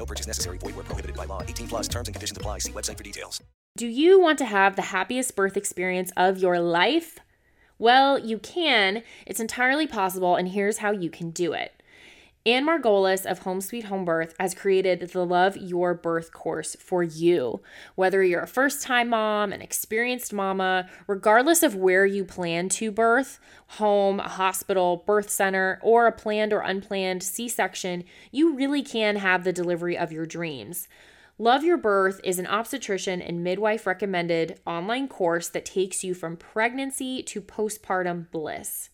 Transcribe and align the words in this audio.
No 0.00 0.06
purchase 0.06 0.26
necessary. 0.26 0.56
Void 0.56 0.76
where 0.76 0.84
prohibited 0.84 1.14
by 1.14 1.26
law. 1.26 1.42
18 1.42 1.68
plus 1.68 1.86
terms 1.86 2.08
and 2.08 2.14
conditions 2.14 2.38
apply. 2.38 2.60
See 2.60 2.72
website 2.72 2.96
for 2.96 3.04
details. 3.04 3.42
Do 3.76 3.86
you 3.86 4.18
want 4.18 4.38
to 4.38 4.46
have 4.46 4.74
the 4.74 4.82
happiest 4.96 5.36
birth 5.36 5.58
experience 5.58 6.10
of 6.16 6.38
your 6.38 6.58
life? 6.58 7.18
Well, 7.78 8.18
you 8.18 8.38
can. 8.38 9.02
It's 9.26 9.40
entirely 9.40 9.86
possible, 9.86 10.36
and 10.36 10.48
here's 10.48 10.78
how 10.78 10.90
you 10.90 11.10
can 11.10 11.30
do 11.30 11.52
it. 11.52 11.79
Anne 12.46 12.64
Margolis 12.64 13.30
of 13.30 13.40
Home 13.40 13.60
Sweet 13.60 13.84
Home 13.84 14.06
Birth 14.06 14.34
has 14.40 14.54
created 14.54 15.00
the 15.00 15.26
Love 15.26 15.58
Your 15.58 15.92
Birth 15.92 16.32
course 16.32 16.74
for 16.80 17.02
you. 17.02 17.60
Whether 17.96 18.22
you're 18.22 18.40
a 18.40 18.46
first 18.46 18.80
time 18.80 19.10
mom, 19.10 19.52
an 19.52 19.60
experienced 19.60 20.32
mama, 20.32 20.88
regardless 21.06 21.62
of 21.62 21.74
where 21.74 22.06
you 22.06 22.24
plan 22.24 22.70
to 22.70 22.90
birth 22.90 23.38
home, 23.66 24.20
a 24.20 24.28
hospital, 24.28 25.02
birth 25.04 25.28
center, 25.28 25.80
or 25.82 26.06
a 26.06 26.12
planned 26.12 26.54
or 26.54 26.60
unplanned 26.60 27.22
C 27.22 27.46
section 27.46 28.04
you 28.32 28.54
really 28.54 28.82
can 28.82 29.16
have 29.16 29.44
the 29.44 29.52
delivery 29.52 29.98
of 29.98 30.10
your 30.10 30.24
dreams. 30.24 30.88
Love 31.36 31.62
Your 31.62 31.76
Birth 31.76 32.22
is 32.24 32.38
an 32.38 32.46
obstetrician 32.46 33.20
and 33.20 33.44
midwife 33.44 33.86
recommended 33.86 34.58
online 34.66 35.08
course 35.08 35.48
that 35.50 35.66
takes 35.66 36.02
you 36.02 36.14
from 36.14 36.38
pregnancy 36.38 37.22
to 37.22 37.42
postpartum 37.42 38.30
bliss. 38.30 38.88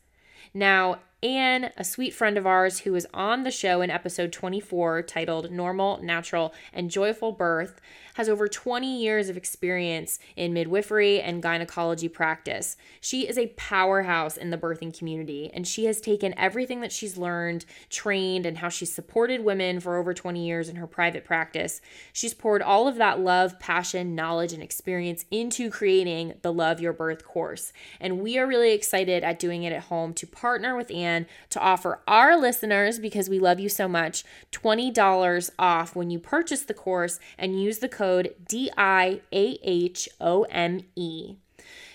Now, 0.52 1.00
Anne, 1.22 1.72
a 1.76 1.84
sweet 1.84 2.12
friend 2.12 2.36
of 2.36 2.46
ours 2.46 2.80
who 2.80 2.92
was 2.92 3.06
on 3.14 3.42
the 3.42 3.50
show 3.50 3.80
in 3.80 3.90
episode 3.90 4.32
24 4.32 5.02
titled 5.02 5.50
Normal, 5.50 6.02
Natural, 6.02 6.52
and 6.74 6.90
Joyful 6.90 7.32
Birth, 7.32 7.80
has 8.16 8.30
over 8.30 8.48
20 8.48 8.98
years 8.98 9.28
of 9.28 9.36
experience 9.36 10.18
in 10.36 10.54
midwifery 10.54 11.20
and 11.20 11.42
gynecology 11.42 12.08
practice. 12.08 12.76
She 12.98 13.28
is 13.28 13.36
a 13.36 13.48
powerhouse 13.58 14.38
in 14.38 14.48
the 14.48 14.56
birthing 14.56 14.96
community, 14.96 15.50
and 15.52 15.68
she 15.68 15.84
has 15.84 16.00
taken 16.00 16.32
everything 16.38 16.80
that 16.80 16.92
she's 16.92 17.18
learned, 17.18 17.66
trained, 17.90 18.46
and 18.46 18.56
how 18.56 18.70
she's 18.70 18.90
supported 18.90 19.44
women 19.44 19.80
for 19.80 19.98
over 19.98 20.14
20 20.14 20.46
years 20.46 20.70
in 20.70 20.76
her 20.76 20.86
private 20.86 21.26
practice. 21.26 21.82
She's 22.14 22.32
poured 22.32 22.62
all 22.62 22.88
of 22.88 22.96
that 22.96 23.20
love, 23.20 23.58
passion, 23.58 24.14
knowledge, 24.14 24.54
and 24.54 24.62
experience 24.62 25.26
into 25.30 25.68
creating 25.68 26.34
the 26.40 26.54
Love 26.54 26.80
Your 26.80 26.94
Birth 26.94 27.22
course. 27.22 27.74
And 28.00 28.20
we 28.20 28.38
are 28.38 28.46
really 28.46 28.72
excited 28.72 29.24
at 29.24 29.38
doing 29.38 29.62
it 29.62 29.74
at 29.74 29.82
home 29.84 30.14
to 30.14 30.26
partner 30.26 30.74
with 30.74 30.90
Anne 30.90 31.26
to 31.50 31.60
offer 31.60 32.00
our 32.08 32.34
listeners, 32.40 32.98
because 32.98 33.28
we 33.28 33.38
love 33.38 33.60
you 33.60 33.68
so 33.68 33.86
much, 33.86 34.24
$20 34.52 35.50
off 35.58 35.94
when 35.94 36.08
you 36.08 36.18
purchase 36.18 36.62
the 36.62 36.72
course 36.72 37.20
and 37.36 37.60
use 37.60 37.80
the 37.80 37.88
code 37.90 38.05
D-I-A-H-O-M-E. 38.48 39.20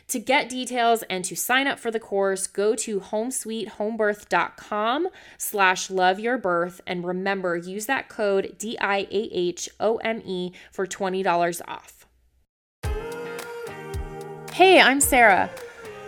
To 0.08 0.20
get 0.20 0.50
details 0.50 1.04
and 1.04 1.24
to 1.24 1.38
sign 1.38 1.68
up 1.68 1.80
for 1.80 1.90
the 1.90 2.00
course, 2.00 2.46
go 2.46 2.76
to 2.76 3.00
homesweethomebirth.com 3.00 5.08
slash 5.38 5.88
loveyourbirth 5.88 6.82
and 6.86 7.06
remember, 7.06 7.56
use 7.56 7.86
that 7.86 8.10
code 8.10 8.56
D-I-A-H-O-M-E 8.58 10.52
for 10.70 10.86
$20 10.86 11.62
off. 11.66 12.06
Hey, 14.52 14.82
I'm 14.82 15.00
Sarah. 15.00 15.50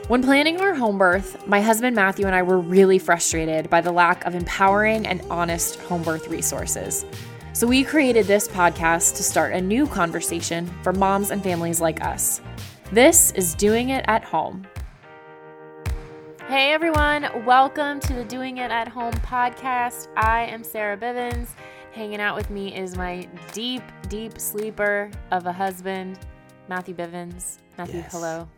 When 0.10 0.22
planning 0.22 0.60
our 0.60 0.73
home 0.73 0.98
birth, 0.98 1.48
my 1.48 1.62
husband 1.62 1.95
Matthew 1.95 2.26
and 2.26 2.36
I 2.36 2.42
were 2.42 2.60
really 2.60 3.00
frustrated 3.00 3.70
by 3.70 3.80
the 3.80 3.94
lack 3.94 4.26
of 4.26 4.36
empowering 4.36 5.08
and 5.08 5.22
honest 5.30 5.80
home 5.80 6.04
birth 6.04 6.27
resources. 6.27 7.06
So 7.53 7.67
we 7.67 7.83
created 7.83 8.25
this 8.25 8.47
podcast 8.47 9.15
to 9.17 9.23
start 9.23 9.53
a 9.53 9.61
new 9.61 9.86
conversation 9.86 10.65
for 10.81 10.91
moms 10.91 11.30
and 11.30 11.43
families 11.43 11.80
like 11.80 12.03
us. 12.03 12.41
This 12.91 13.31
is 13.31 13.53
Doing 13.55 13.89
It 13.89 14.03
at 14.08 14.23
Home. 14.23 14.65
Hey 16.47 16.73
everyone, 16.73 17.45
welcome 17.45 17.99
to 18.02 18.14
the 18.14 18.25
Doing 18.25 18.58
It 18.58 18.71
at 18.71 18.87
Home 18.87 19.14
podcast. 19.14 20.08
I 20.17 20.43
am 20.45 20.64
Sarah 20.64 20.97
Bivens. 20.97 21.49
Hanging 21.93 22.19
out 22.19 22.36
with 22.36 22.49
me 22.49 22.75
is 22.75 22.97
my 22.97 23.27
deep, 23.52 23.83
deep 24.09 24.39
sleeper 24.39 25.11
of 25.31 25.45
a 25.45 25.53
husband, 25.53 26.20
Matthew 26.67 26.95
Bivens. 26.95 27.59
Matthew, 27.77 27.99
Yes. 27.99 28.11
hello. 28.11 28.49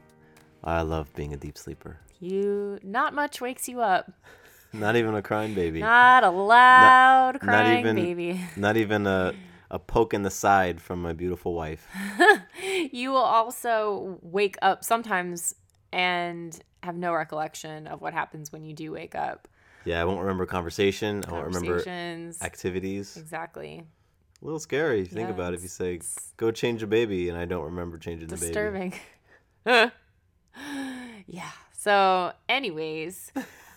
I 0.63 0.81
love 0.83 1.13
being 1.15 1.33
a 1.33 1.37
deep 1.37 1.57
sleeper. 1.57 1.99
You 2.21 2.79
not 2.81 3.13
much 3.13 3.41
wakes 3.41 3.67
you 3.67 3.81
up. 3.81 4.11
Not 4.79 4.95
even 4.95 5.15
a 5.15 5.21
crying 5.21 5.53
baby. 5.53 5.79
Not 5.79 6.23
a 6.23 6.29
loud 6.29 7.33
not 7.35 7.41
crying 7.41 7.79
even- 7.79 7.95
baby. 7.95 8.41
Not 8.57 8.77
even 8.77 9.07
a 9.07 9.33
a 9.71 9.79
poke 9.79 10.13
in 10.13 10.21
the 10.21 10.29
side 10.29 10.79
from 10.79 11.01
my 11.01 11.11
beautiful 11.13 11.53
wife. 11.53 11.87
you 12.91 13.09
will 13.11 13.17
also 13.17 14.19
wake 14.21 14.57
up 14.61 14.83
sometimes 14.83 15.55
and 15.91 16.57
have 16.83 16.95
no 16.95 17.13
recollection 17.13 17.87
of 17.87 17.99
what 17.99 18.13
happens 18.13 18.51
when 18.51 18.63
you 18.63 18.73
do 18.73 18.91
wake 18.91 19.15
up. 19.15 19.47
Yeah, 19.85 20.01
I 20.01 20.05
won't 20.05 20.19
remember 20.19 20.45
conversation. 20.45 21.23
I 21.27 21.31
won't 21.31 21.47
remember 21.47 21.83
activities. 22.41 23.17
Exactly. 23.17 23.83
A 24.41 24.45
little 24.45 24.59
scary 24.59 25.01
if 25.01 25.11
you 25.11 25.15
think 25.15 25.29
Yeah, 25.29 25.35
about 25.35 25.53
it. 25.53 25.57
If 25.57 25.63
you 25.63 25.67
say, 25.67 25.99
"Go 26.37 26.51
change 26.51 26.83
a 26.83 26.87
baby," 26.87 27.29
and 27.29 27.37
I 27.37 27.45
don't 27.45 27.65
remember 27.65 27.97
changing 27.97 28.27
the 28.27 28.35
baby. 28.35 28.47
Disturbing. 28.47 28.93
yeah. 31.27 31.51
So, 31.71 32.33
anyways, 32.49 33.31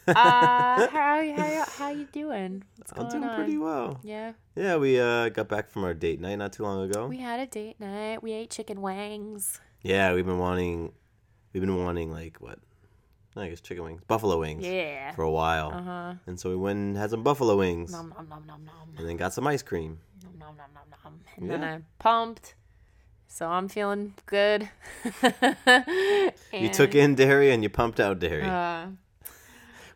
uh, 0.09 0.89
how 0.89 1.35
how 1.37 1.65
how 1.79 1.89
you 1.91 2.07
doing? 2.13 2.65
What's 2.77 2.93
I'm 2.97 3.09
doing 3.09 3.25
on? 3.25 3.37
pretty 3.37 3.59
well. 3.59 4.01
Yeah. 4.03 4.33
Yeah, 4.57 4.77
we 4.77 4.99
uh, 5.01 5.29
got 5.31 5.49
back 5.49 5.71
from 5.71 5.85
our 5.85 5.95
date 5.95 6.21
night 6.21 6.37
not 6.37 6.53
too 6.53 6.63
long 6.65 6.89
ago. 6.91 7.07
We 7.07 7.19
had 7.19 7.41
a 7.41 7.47
date 7.47 7.79
night. 7.81 8.23
We 8.23 8.33
ate 8.33 8.51
chicken 8.51 8.81
wings. 8.81 9.61
Yeah, 9.83 10.13
we've 10.15 10.27
been 10.27 10.39
wanting, 10.39 10.93
we've 11.53 11.61
been 11.63 11.77
wanting 11.85 12.11
like 12.11 12.39
what? 12.41 12.59
I 13.37 13.49
guess 13.49 13.61
chicken 13.61 13.85
wings, 13.85 14.03
buffalo 14.09 14.41
wings, 14.41 14.65
Yeah. 14.67 15.13
for 15.13 15.23
a 15.23 15.31
while. 15.31 15.71
Uh 15.71 15.83
huh. 15.83 16.15
And 16.27 16.41
so 16.41 16.51
we 16.51 16.57
went 16.57 16.79
and 16.79 16.97
had 16.97 17.11
some 17.11 17.23
buffalo 17.23 17.57
wings, 17.57 17.93
Nom 17.93 18.13
nom 18.17 18.29
nom 18.29 18.45
nom 18.47 18.65
nom. 18.65 18.95
and 18.99 19.09
then 19.09 19.17
got 19.17 19.33
some 19.33 19.47
ice 19.47 19.63
cream. 19.63 20.01
nom 20.25 20.57
nom 20.57 20.57
nom 20.75 20.91
nom 20.91 21.01
nom. 21.05 21.21
And 21.37 21.49
then 21.51 21.63
I 21.63 21.81
pumped. 22.01 22.55
So 23.29 23.47
I'm 23.47 23.69
feeling 23.69 24.15
good. 24.27 24.69
You 26.53 26.69
took 26.71 26.95
in 26.95 27.15
dairy 27.15 27.51
and 27.53 27.63
you 27.63 27.69
pumped 27.69 28.01
out 28.01 28.19
dairy. 28.19 28.43
Uh, 28.43 28.87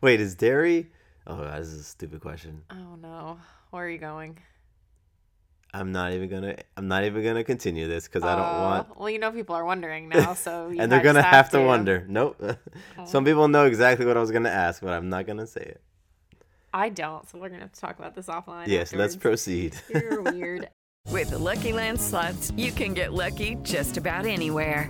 Wait, 0.03 0.19
is 0.19 0.35
dairy? 0.35 0.91
Oh, 1.25 1.37
God, 1.37 1.61
this 1.61 1.69
is 1.69 1.79
a 1.79 1.83
stupid 1.85 2.19
question. 2.19 2.61
oh 2.69 2.97
no. 3.01 3.39
Where 3.71 3.85
are 3.85 3.89
you 3.89 3.97
going? 3.97 4.37
I'm 5.73 5.93
not 5.93 6.11
even 6.11 6.27
gonna. 6.29 6.57
I'm 6.75 6.89
not 6.89 7.05
even 7.05 7.23
gonna 7.23 7.45
continue 7.45 7.87
this 7.87 8.03
because 8.09 8.21
I 8.23 8.35
don't 8.35 8.45
Uh, 8.45 8.59
want. 8.59 8.99
Well, 8.99 9.09
you 9.09 9.17
know 9.17 9.31
people 9.31 9.55
are 9.55 9.63
wondering 9.63 10.09
now, 10.09 10.33
so 10.33 10.67
you 10.73 10.81
and 10.81 10.91
they're 10.91 11.01
gonna 11.01 11.21
have 11.23 11.49
to 11.51 11.61
wonder. 11.61 12.05
Nope. 12.09 12.35
Oh. 12.97 13.05
Some 13.05 13.23
people 13.23 13.47
know 13.47 13.65
exactly 13.65 14.05
what 14.05 14.17
I 14.17 14.19
was 14.19 14.29
gonna 14.29 14.49
ask, 14.49 14.81
but 14.81 14.91
I'm 14.91 15.07
not 15.09 15.25
gonna 15.25 15.47
say 15.47 15.61
it. 15.61 15.81
I 16.73 16.89
don't, 16.89 17.27
so 17.29 17.37
we're 17.39 17.47
gonna 17.49 17.61
have 17.61 17.71
to 17.71 17.79
talk 17.79 17.97
about 17.97 18.13
this 18.13 18.27
offline. 18.27 18.67
yes, 18.67 18.93
let's 18.93 19.15
proceed. 19.15 19.75
You're 19.89 20.21
weird. 20.21 20.67
With 21.11 21.29
the 21.29 21.39
Lucky 21.39 21.71
Land 21.71 21.99
slots, 22.01 22.51
you 22.57 22.71
can 22.73 22.93
get 22.93 23.13
lucky 23.13 23.55
just 23.63 23.95
about 23.97 24.25
anywhere. 24.25 24.89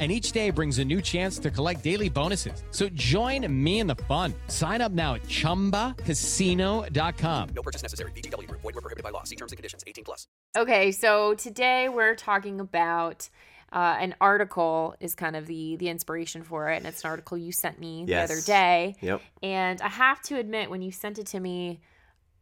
And 0.00 0.10
each 0.10 0.32
day 0.32 0.50
brings 0.50 0.80
a 0.80 0.84
new 0.84 1.00
chance 1.00 1.38
to 1.38 1.52
collect 1.52 1.84
daily 1.84 2.08
bonuses. 2.08 2.64
So 2.72 2.88
join 2.94 3.46
me 3.64 3.78
in 3.78 3.86
the 3.86 3.94
fun. 3.94 4.34
Sign 4.48 4.80
up 4.80 4.90
now 4.90 5.14
at 5.14 5.22
chumbacasino.com. 5.22 7.48
No 7.54 7.62
purchase 7.62 7.82
necessary. 7.82 8.10
VGW 8.10 8.48
Group. 8.48 8.62
Void 8.62 8.74
were 8.74 8.80
prohibited 8.80 9.04
by 9.04 9.10
law. 9.10 9.22
See 9.22 9.36
terms 9.36 9.52
and 9.52 9.56
conditions. 9.56 9.84
18 9.86 10.02
plus. 10.04 10.26
Okay, 10.58 10.90
so 10.90 11.34
today 11.34 11.88
we're 11.88 12.16
talking 12.16 12.58
about 12.58 13.28
uh, 13.72 13.96
an 14.00 14.16
article 14.20 14.96
is 14.98 15.14
kind 15.14 15.36
of 15.36 15.46
the 15.46 15.76
the 15.76 15.88
inspiration 15.88 16.42
for 16.42 16.70
it, 16.70 16.78
and 16.78 16.86
it's 16.86 17.04
an 17.04 17.10
article 17.10 17.38
you 17.38 17.52
sent 17.52 17.78
me 17.78 18.04
Yes. 18.08 18.28
the 18.28 18.34
other 18.34 18.42
day. 18.42 18.96
Yep. 19.00 19.20
And 19.44 19.80
I 19.80 19.88
have 19.88 20.20
to 20.22 20.36
admit, 20.38 20.70
when 20.70 20.82
you 20.82 20.90
sent 20.90 21.20
it 21.20 21.26
to 21.28 21.38
me, 21.40 21.80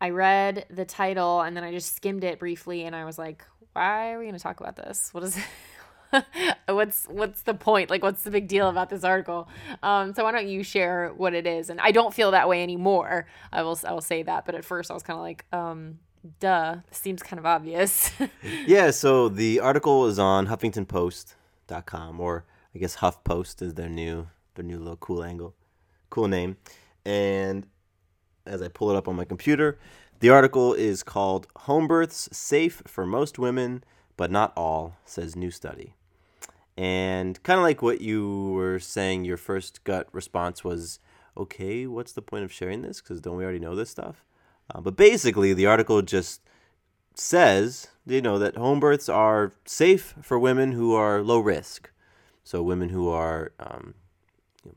I 0.01 0.09
read 0.11 0.65
the 0.71 0.85
title 0.87 1.43
and 1.43 1.55
then 1.57 1.65
I 1.65 1.71
just 1.73 1.95
skimmed 1.95 2.25
it 2.25 2.39
briefly, 2.39 2.85
and 2.85 2.97
I 2.97 3.05
was 3.05 3.19
like, 3.19 3.45
"Why 3.75 4.13
are 4.13 4.19
we 4.19 4.25
going 4.25 4.37
to 4.37 4.43
talk 4.43 4.61
about 4.61 4.77
this? 4.77 5.11
What 5.13 5.23
is?" 5.25 5.37
what's 6.69 7.07
what's 7.07 7.43
the 7.43 7.55
point? 7.55 7.91
Like 7.91 8.03
what's 8.03 8.23
the 8.23 8.31
big 8.31 8.49
deal 8.49 8.69
about 8.69 8.91
this 8.91 9.05
article? 9.05 9.49
Um 9.83 10.15
so 10.15 10.25
why 10.25 10.33
don't 10.33 10.49
you 10.49 10.63
share 10.63 11.13
what 11.17 11.35
it 11.35 11.47
is? 11.47 11.71
And 11.71 11.81
i 11.81 11.91
don't 11.93 12.15
feel 12.15 12.31
that 12.33 12.49
way 12.49 12.63
anymore. 12.63 13.27
I 13.53 13.63
will 13.63 13.79
i 13.87 13.93
will 13.93 14.01
say 14.01 14.23
that 14.23 14.45
but 14.47 14.55
at 14.55 14.65
first 14.65 14.91
i 14.91 14.95
was 14.95 15.03
kind 15.03 15.19
of 15.19 15.23
like 15.23 15.45
um 15.53 15.99
duh 16.41 16.77
this 16.89 16.99
seems 16.99 17.23
kind 17.23 17.39
of 17.39 17.47
obvious. 17.47 18.11
Yeah, 18.67 18.91
so 18.91 19.29
the 19.29 19.61
article 19.61 20.07
is 20.07 20.19
on 20.19 20.47
HuffingtonPost.com, 20.47 22.21
or 22.21 22.45
I 22.75 22.79
guess 22.79 22.97
HuffPost 22.97 23.61
is 23.63 23.75
their 23.75 23.89
new 23.89 24.29
their 24.55 24.65
new 24.65 24.79
little 24.79 24.97
cool 24.97 25.25
angle, 25.25 25.55
cool 26.11 26.29
name. 26.29 26.57
And 27.05 27.67
as 28.47 28.63
I 28.63 28.69
pull 28.69 28.91
it 28.91 28.97
up 28.97 29.09
on 29.09 29.17
my 29.17 29.25
computer, 29.25 29.79
the 30.21 30.31
article 30.31 30.75
is 30.75 31.03
called 31.03 31.47
"Home 31.57 31.89
Births 31.89 32.29
Safe 32.33 32.83
for 32.87 33.05
Most 33.05 33.39
Women, 33.39 33.83
but 34.17 34.31
Not 34.31 34.53
All," 34.57 34.97
says 35.05 35.35
new 35.35 35.51
study. 35.51 35.95
And 36.83 37.41
kind 37.45 37.59
of 37.59 37.63
like 37.63 37.81
what 37.81 38.01
you 38.01 38.51
were 38.57 38.81
saying, 38.81 39.25
your 39.25 39.37
first 39.37 39.85
gut 39.85 40.09
response 40.11 40.65
was, 40.65 40.99
"Okay, 41.37 41.87
what's 41.87 42.11
the 42.11 42.23
point 42.23 42.43
of 42.43 42.53
sharing 42.53 42.83
this? 42.83 43.01
Because 43.01 43.21
don't 43.21 43.37
we 43.37 43.45
already 43.45 43.61
know 43.61 43.77
this 43.77 43.91
stuff?" 43.91 44.25
Uh, 44.69 44.81
but 44.81 44.97
basically, 44.97 45.55
the 45.55 45.65
article 45.65 46.03
just 46.03 46.41
says, 47.15 47.87
you 48.05 48.21
know, 48.21 48.37
that 48.37 48.57
home 48.57 48.81
births 48.81 49.09
are 49.09 49.53
safe 49.65 50.15
for 50.23 50.41
women 50.41 50.73
who 50.73 50.93
are 50.93 51.23
low 51.23 51.39
risk. 51.39 51.93
So 52.43 52.65
women 52.65 52.89
who 52.89 53.09
are 53.09 53.53
um, 53.61 53.95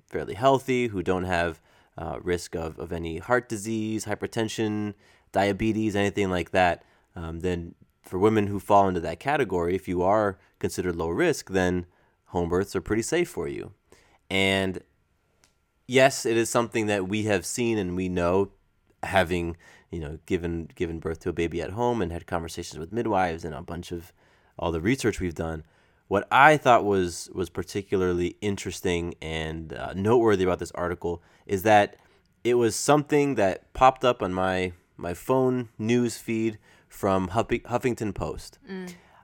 fairly 0.06 0.36
healthy, 0.36 0.90
who 0.90 1.02
don't 1.02 1.24
have 1.24 1.60
uh, 1.98 2.20
risk 2.22 2.54
of, 2.56 2.78
of 2.78 2.92
any 2.92 3.18
heart 3.18 3.50
disease, 3.50 4.06
hypertension, 4.06 4.94
diabetes, 5.32 5.96
anything 5.96 6.30
like 6.30 6.52
that. 6.52 6.84
Um, 7.16 7.40
then 7.40 7.74
for 8.04 8.20
women 8.20 8.46
who 8.46 8.60
fall 8.60 8.88
into 8.88 9.00
that 9.00 9.20
category, 9.20 9.74
if 9.74 9.88
you 9.88 10.04
are 10.04 10.38
considered 10.60 10.96
low 10.96 11.10
risk, 11.10 11.50
then 11.50 11.88
home 12.36 12.50
births 12.50 12.76
are 12.76 12.82
pretty 12.82 13.02
safe 13.02 13.30
for 13.30 13.48
you. 13.48 13.72
And 14.30 14.82
yes, 15.88 16.26
it 16.26 16.36
is 16.38 16.50
something 16.50 16.88
that 16.88 17.08
we 17.08 17.24
have 17.24 17.46
seen 17.46 17.78
and 17.78 17.96
we 17.96 18.10
know 18.10 18.52
having 19.04 19.56
you 19.92 20.00
know 20.00 20.18
given 20.26 20.70
given 20.76 21.00
birth 21.00 21.20
to 21.22 21.30
a 21.30 21.34
baby 21.34 21.62
at 21.62 21.72
home 21.72 22.02
and 22.02 22.12
had 22.12 22.26
conversations 22.26 22.80
with 22.80 22.92
midwives 22.92 23.46
and 23.46 23.54
a 23.56 23.62
bunch 23.62 23.92
of 23.92 24.12
all 24.60 24.72
the 24.72 24.82
research 24.82 25.20
we've 25.20 25.36
done. 25.36 25.64
What 26.08 26.28
i 26.32 26.58
thought 26.58 26.84
was 26.86 27.30
was 27.34 27.50
particularly 27.50 28.36
interesting 28.42 29.16
and 29.22 29.74
uh, 29.74 29.94
noteworthy 29.96 30.44
about 30.44 30.60
this 30.60 30.72
article 30.72 31.24
is 31.46 31.64
that 31.64 31.96
it 32.44 32.56
was 32.56 32.76
something 32.76 33.36
that 33.36 33.74
popped 33.74 34.04
up 34.04 34.22
on 34.22 34.34
my 34.34 34.74
my 34.98 35.14
phone 35.14 35.70
news 35.78 36.18
feed 36.18 36.58
from 36.88 37.30
Huffing- 37.30 37.62
huffington 37.62 38.14
post. 38.14 38.60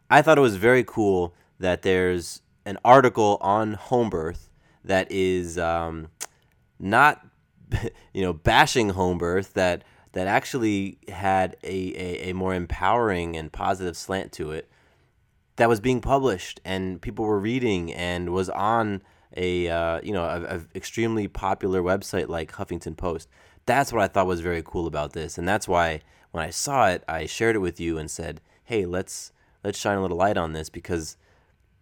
I 0.10 0.22
thought 0.22 0.38
it 0.38 0.42
was 0.42 0.58
very 0.58 0.84
cool 0.84 1.34
that 1.60 1.82
there's 1.84 2.42
an 2.66 2.78
article 2.86 3.38
on 3.42 3.74
home 3.74 4.10
birth 4.10 4.50
that 4.84 5.12
is 5.12 5.58
um, 5.58 6.08
not, 6.80 7.26
you 8.14 8.22
know, 8.22 8.34
bashing 8.34 8.90
home 8.90 9.18
birth. 9.18 9.54
That 9.54 9.84
that 10.14 10.28
actually 10.28 10.98
had 11.08 11.56
a, 11.64 11.68
a, 11.68 12.30
a 12.30 12.34
more 12.34 12.54
empowering 12.54 13.36
and 13.38 13.52
positive 13.52 13.96
slant 13.96 14.32
to 14.34 14.52
it. 14.52 14.70
That 15.56 15.70
was 15.70 15.80
being 15.80 16.02
published 16.02 16.60
and 16.66 17.02
people 17.02 17.26
were 17.26 17.40
reading 17.40 17.94
and 17.94 18.32
was 18.32 18.50
on 18.50 19.02
a 19.38 19.70
uh, 19.70 20.02
you 20.04 20.12
know 20.12 20.24
a, 20.24 20.58
a 20.58 20.62
extremely 20.76 21.28
popular 21.28 21.82
website 21.82 22.28
like 22.28 22.54
Huffington 22.54 22.98
Post. 22.98 23.30
That's 23.66 23.94
what 23.94 24.02
I 24.02 24.08
thought 24.08 24.28
was 24.28 24.42
very 24.42 24.64
cool 24.64 24.88
about 24.88 25.14
this, 25.14 25.38
and 25.38 25.48
that's 25.48 25.68
why 25.68 26.02
when 26.32 26.44
I 26.44 26.50
saw 26.50 26.90
it, 26.90 27.04
I 27.08 27.26
shared 27.26 27.56
it 27.56 27.60
with 27.60 27.80
you 27.80 27.98
and 27.98 28.10
said, 28.10 28.42
"Hey, 28.64 28.86
let's 28.86 29.32
let's 29.64 29.80
shine 29.80 29.98
a 29.98 30.02
little 30.02 30.18
light 30.18 30.38
on 30.38 30.54
this 30.54 30.70
because 30.70 31.18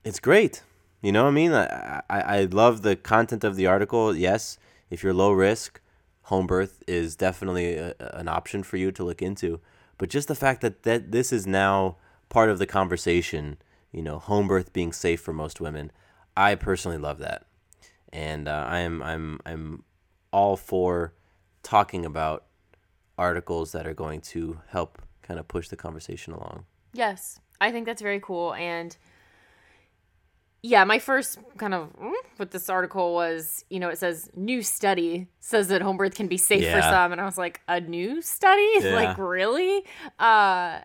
it's 0.03 0.19
great." 0.19 0.63
You 1.01 1.11
know 1.11 1.23
what 1.23 1.29
I 1.29 1.33
mean? 1.33 1.53
I, 1.53 2.01
I, 2.09 2.21
I 2.21 2.43
love 2.43 2.81
the 2.81 2.95
content 2.95 3.43
of 3.43 3.55
the 3.55 3.67
article. 3.67 4.15
Yes, 4.15 4.57
if 4.89 5.03
you're 5.03 5.13
low 5.13 5.31
risk, 5.31 5.79
home 6.23 6.47
birth 6.47 6.83
is 6.87 7.15
definitely 7.15 7.75
a, 7.75 7.95
an 7.99 8.27
option 8.27 8.63
for 8.63 8.77
you 8.77 8.91
to 8.91 9.03
look 9.03 9.21
into. 9.21 9.59
But 9.97 10.09
just 10.09 10.27
the 10.27 10.35
fact 10.35 10.61
that, 10.61 10.83
that 10.83 11.11
this 11.11 11.31
is 11.31 11.47
now 11.47 11.97
part 12.29 12.49
of 12.49 12.59
the 12.59 12.65
conversation, 12.65 13.57
you 13.91 14.01
know, 14.01 14.19
home 14.19 14.47
birth 14.47 14.73
being 14.73 14.91
safe 14.91 15.21
for 15.21 15.33
most 15.33 15.59
women, 15.59 15.91
I 16.37 16.55
personally 16.55 16.97
love 16.97 17.19
that, 17.19 17.45
and 18.13 18.47
uh, 18.47 18.65
I'm 18.69 19.03
I'm 19.03 19.39
I'm 19.45 19.83
all 20.31 20.55
for 20.55 21.13
talking 21.63 22.05
about 22.05 22.45
articles 23.17 23.73
that 23.73 23.85
are 23.85 23.93
going 23.93 24.21
to 24.21 24.61
help 24.69 25.01
kind 25.21 25.37
of 25.39 25.49
push 25.49 25.67
the 25.67 25.75
conversation 25.75 26.31
along. 26.31 26.65
Yes, 26.93 27.39
I 27.59 27.71
think 27.71 27.85
that's 27.85 28.01
very 28.01 28.21
cool. 28.21 28.53
And 28.53 28.95
yeah, 30.61 30.83
my 30.83 30.99
first 30.99 31.39
kind 31.57 31.73
of 31.73 31.89
mm, 31.97 32.11
with 32.37 32.51
this 32.51 32.69
article 32.69 33.13
was, 33.13 33.63
you 33.69 33.79
know, 33.79 33.89
it 33.89 33.97
says 33.97 34.29
new 34.35 34.61
study 34.61 35.27
says 35.39 35.69
that 35.69 35.81
home 35.81 35.97
birth 35.97 36.15
can 36.15 36.27
be 36.27 36.37
safe 36.37 36.69
for 36.69 36.81
some, 36.81 37.11
and 37.11 37.21
I 37.21 37.25
was 37.25 37.37
like, 37.37 37.61
a 37.67 37.79
new 37.79 38.21
study, 38.21 38.67
Yeah. 38.79 38.93
like 38.93 39.17
really? 39.17 39.83
Uh, 40.19 40.79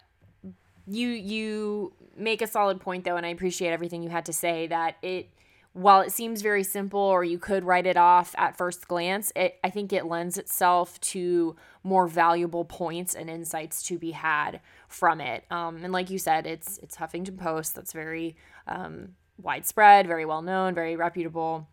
you 0.87 1.09
you 1.09 1.93
make 2.17 2.43
a 2.43 2.47
solid 2.47 2.81
point 2.81 3.05
though, 3.05 3.17
and 3.17 3.27
I 3.27 3.31
appreciate 3.31 3.71
everything 3.71 4.03
you 4.03 4.11
had 4.11 4.27
to 4.27 4.33
say. 4.33 4.67
That 4.69 4.97
it, 5.03 5.31
while 5.73 6.03
it 6.03 6.13
seems 6.13 6.41
very 6.43 6.63
simple, 6.63 7.01
or 7.01 7.25
you 7.25 7.39
could 7.39 7.65
write 7.65 7.87
it 7.87 7.97
off 7.97 8.35
at 8.39 8.57
first 8.57 8.87
glance, 8.87 9.33
it 9.35 9.59
I 9.65 9.71
think 9.71 9.93
it 9.93 10.07
lends 10.07 10.39
itself 10.39 11.01
to 11.01 11.57
more 11.83 12.07
valuable 12.07 12.65
points 12.65 13.15
and 13.15 13.29
insights 13.29 13.83
to 13.85 13.99
be 13.99 14.13
had 14.13 14.61
from 14.89 15.21
it. 15.21 15.45
Um, 15.51 15.83
and 15.83 15.93
like 15.93 16.11
you 16.11 16.19
said, 16.19 16.47
it's 16.47 16.79
it's 16.79 16.97
Huffington 16.97 17.39
Post. 17.39 17.75
That's 17.75 17.93
very 17.93 18.37
um, 18.69 19.15
widespread, 19.41 20.07
very 20.07 20.25
well 20.25 20.43
known, 20.43 20.75
very 20.75 20.97
reputable. 20.97 21.69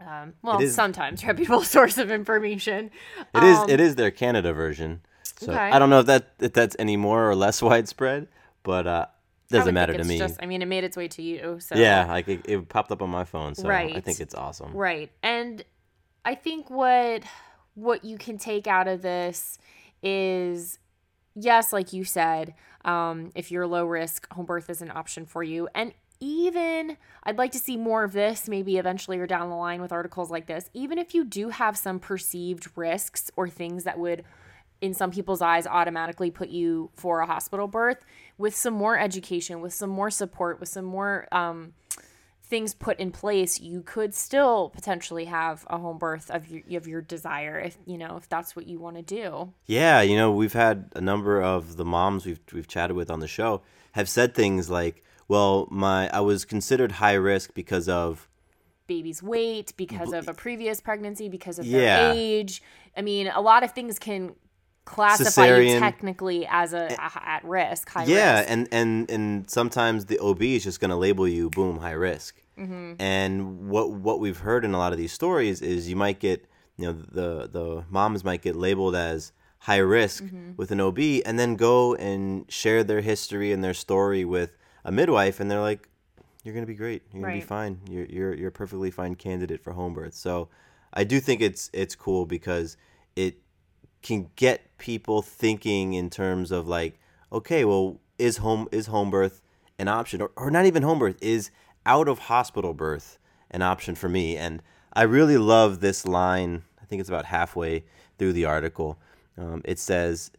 Um, 0.00 0.34
well, 0.42 0.60
is- 0.60 0.74
sometimes 0.74 1.24
reputable 1.26 1.62
source 1.62 1.98
of 1.98 2.10
information. 2.10 2.90
It 3.34 3.42
is 3.44 3.58
Um, 3.58 3.70
it 3.70 3.80
is 3.80 3.94
their 3.96 4.10
Canada 4.10 4.52
version. 4.52 5.02
So 5.38 5.52
Okay. 5.52 5.58
I 5.60 5.78
don't 5.78 5.90
know 5.90 6.00
if 6.00 6.06
that 6.06 6.32
if 6.40 6.52
that's 6.52 6.76
any 6.78 6.96
more 6.96 7.28
or 7.28 7.34
less 7.34 7.62
widespread, 7.70 8.28
but 8.62 8.86
uh, 8.86 9.06
doesn't 9.50 9.74
matter 9.74 9.96
to 9.96 10.04
me. 10.04 10.18
Just, 10.18 10.42
I 10.42 10.46
mean, 10.46 10.62
it 10.62 10.66
made 10.66 10.82
its 10.84 10.96
way 10.96 11.08
to 11.08 11.22
you. 11.22 11.58
So 11.60 11.76
yeah, 11.76 12.06
like 12.06 12.26
it, 12.28 12.40
it 12.48 12.68
popped 12.68 12.90
up 12.90 13.02
on 13.02 13.10
my 13.10 13.24
phone, 13.24 13.54
so 13.54 13.68
I 13.68 14.00
think 14.00 14.20
it's 14.20 14.34
awesome. 14.34 14.72
Right. 14.72 15.10
And 15.22 15.64
I 16.24 16.34
think 16.34 16.70
what 16.70 17.22
what 17.74 18.04
you 18.04 18.18
can 18.18 18.38
take 18.38 18.66
out 18.66 18.88
of 18.88 19.02
this 19.02 19.58
is 20.02 20.78
yes, 21.34 21.72
like 21.72 21.92
you 21.92 22.04
said, 22.04 22.54
um, 22.84 23.30
if 23.34 23.50
you're 23.50 23.66
low 23.66 23.84
risk, 23.86 24.30
home 24.32 24.46
birth 24.46 24.68
is 24.70 24.82
an 24.82 24.90
option 24.90 25.26
for 25.26 25.42
you. 25.42 25.68
And 25.74 25.92
even 26.22 26.96
I'd 27.24 27.36
like 27.36 27.52
to 27.52 27.58
see 27.58 27.76
more 27.76 28.04
of 28.04 28.12
this 28.12 28.48
maybe 28.48 28.78
eventually 28.78 29.18
or 29.18 29.26
down 29.26 29.50
the 29.50 29.56
line 29.56 29.82
with 29.82 29.92
articles 29.92 30.30
like 30.30 30.46
this. 30.46 30.70
Even 30.72 30.96
if 30.96 31.14
you 31.14 31.24
do 31.24 31.48
have 31.48 31.76
some 31.76 31.98
perceived 31.98 32.68
risks 32.76 33.30
or 33.36 33.48
things 33.48 33.84
that 33.84 33.98
would 33.98 34.24
in 34.80 34.94
some 34.94 35.10
people's 35.10 35.42
eyes 35.42 35.66
automatically 35.66 36.30
put 36.30 36.48
you 36.48 36.90
for 36.94 37.20
a 37.20 37.26
hospital 37.26 37.68
birth 37.68 38.04
with 38.38 38.54
some 38.54 38.74
more 38.74 38.98
education 38.98 39.60
with 39.60 39.72
some 39.72 39.90
more 39.90 40.10
support 40.10 40.58
with 40.58 40.68
some 40.68 40.84
more 40.84 41.28
um, 41.30 41.72
things 42.42 42.74
put 42.74 42.98
in 42.98 43.12
place 43.12 43.60
you 43.60 43.80
could 43.82 44.12
still 44.12 44.70
potentially 44.70 45.26
have 45.26 45.64
a 45.70 45.78
home 45.78 45.98
birth 45.98 46.28
of 46.32 46.48
your, 46.48 46.62
of 46.76 46.88
your 46.88 47.00
desire 47.00 47.60
if 47.60 47.78
you 47.86 47.96
know 47.96 48.16
if 48.16 48.28
that's 48.28 48.56
what 48.56 48.66
you 48.66 48.80
want 48.80 48.96
to 48.96 49.02
do 49.02 49.52
Yeah, 49.66 50.00
you 50.00 50.16
know, 50.16 50.32
we've 50.32 50.52
had 50.52 50.90
a 50.96 51.00
number 51.00 51.40
of 51.40 51.76
the 51.76 51.84
moms 51.84 52.26
we've 52.26 52.40
we've 52.52 52.66
chatted 52.66 52.96
with 52.96 53.08
on 53.08 53.20
the 53.20 53.28
show 53.28 53.62
have 53.92 54.08
said 54.08 54.34
things 54.34 54.68
like, 54.68 55.04
"Well, 55.32 55.54
my 55.70 56.00
I 56.10 56.20
was 56.30 56.44
considered 56.54 56.92
high 57.04 57.18
risk 57.32 57.46
because 57.54 57.88
of 57.88 58.28
baby's 58.86 59.22
weight 59.22 59.68
because 59.84 60.12
of 60.12 60.22
a 60.28 60.34
previous 60.44 60.78
pregnancy 60.88 61.26
because 61.38 61.56
of 61.60 61.64
Yeah. 61.64 61.78
their 61.80 62.12
age 62.14 62.54
i 62.98 63.00
mean 63.00 63.24
a 63.28 63.40
lot 63.50 63.60
of 63.66 63.70
things 63.78 63.94
can 64.06 64.22
classify 64.84 65.56
you 65.58 65.78
technically 65.78 66.46
as 66.50 66.72
a, 66.72 66.84
a- 66.98 67.28
at 67.36 67.42
risk 67.44 67.88
high 67.88 68.04
yeah, 68.04 68.38
risk 68.40 68.50
and 68.52 68.68
and 68.72 69.10
and 69.10 69.50
sometimes 69.50 70.06
the 70.06 70.18
OB 70.18 70.42
is 70.42 70.64
just 70.64 70.80
going 70.80 70.90
to 70.90 70.96
label 71.06 71.26
you 71.28 71.48
boom 71.50 71.78
high 71.78 71.92
risk. 72.10 72.42
Mm-hmm. 72.58 72.94
And 73.00 73.68
what 73.70 73.90
what 73.90 74.18
we've 74.20 74.38
heard 74.38 74.64
in 74.64 74.74
a 74.74 74.78
lot 74.78 74.92
of 74.92 74.98
these 74.98 75.12
stories 75.12 75.62
is 75.62 75.88
you 75.88 75.96
might 75.96 76.18
get 76.18 76.38
you 76.76 76.86
know 76.86 76.92
the 76.92 77.48
the 77.56 77.84
moms 77.88 78.24
might 78.24 78.42
get 78.42 78.56
labeled 78.56 78.94
as 78.96 79.32
high 79.60 79.78
risk 79.78 80.24
Mm-hmm. 80.24 80.50
with 80.56 80.70
an 80.72 80.80
OB 80.80 80.98
and 81.24 81.38
then 81.38 81.54
go 81.54 81.94
and 81.94 82.44
share 82.60 82.82
their 82.82 83.00
history 83.00 83.52
and 83.52 83.62
their 83.62 83.74
story 83.74 84.24
with 84.24 84.50
a 84.84 84.92
midwife 84.92 85.40
and 85.40 85.50
they're 85.50 85.60
like 85.60 85.88
you're 86.44 86.54
going 86.54 86.66
to 86.66 86.72
be 86.72 86.74
great. 86.74 87.02
You're 87.12 87.22
going 87.22 87.34
to 87.34 87.40
be 87.40 87.46
fine. 87.46 87.80
You're 87.88 88.06
you're 88.06 88.34
you're 88.34 88.48
a 88.48 88.52
perfectly 88.52 88.90
fine 88.90 89.14
candidate 89.14 89.62
for 89.62 89.72
home 89.72 89.94
birth. 89.94 90.14
So 90.14 90.48
I 90.92 91.04
do 91.04 91.20
think 91.20 91.40
it's 91.40 91.70
it's 91.72 91.94
cool 91.94 92.26
because 92.26 92.76
it 93.14 93.36
can 94.02 94.30
get 94.34 94.76
people 94.78 95.22
thinking 95.22 95.94
in 95.94 96.10
terms 96.10 96.50
of 96.50 96.66
like 96.66 96.98
okay, 97.32 97.64
well, 97.64 98.00
is 98.18 98.38
home 98.38 98.68
is 98.72 98.86
home 98.86 99.10
birth 99.10 99.42
an 99.78 99.88
option, 99.88 100.20
or, 100.20 100.30
or 100.36 100.50
not 100.50 100.66
even 100.66 100.82
home 100.82 100.98
birth 100.98 101.16
is 101.20 101.50
out 101.86 102.08
of 102.08 102.18
hospital 102.20 102.74
birth 102.74 103.18
an 103.50 103.62
option 103.62 103.94
for 103.94 104.08
me? 104.08 104.36
And 104.36 104.62
I 104.92 105.02
really 105.02 105.38
love 105.38 105.80
this 105.80 106.06
line. 106.06 106.62
I 106.80 106.84
think 106.84 107.00
it's 107.00 107.08
about 107.08 107.26
halfway 107.26 107.84
through 108.18 108.34
the 108.34 108.44
article. 108.44 108.98
Um, 109.38 109.62
it 109.64 109.78
says 109.78 110.30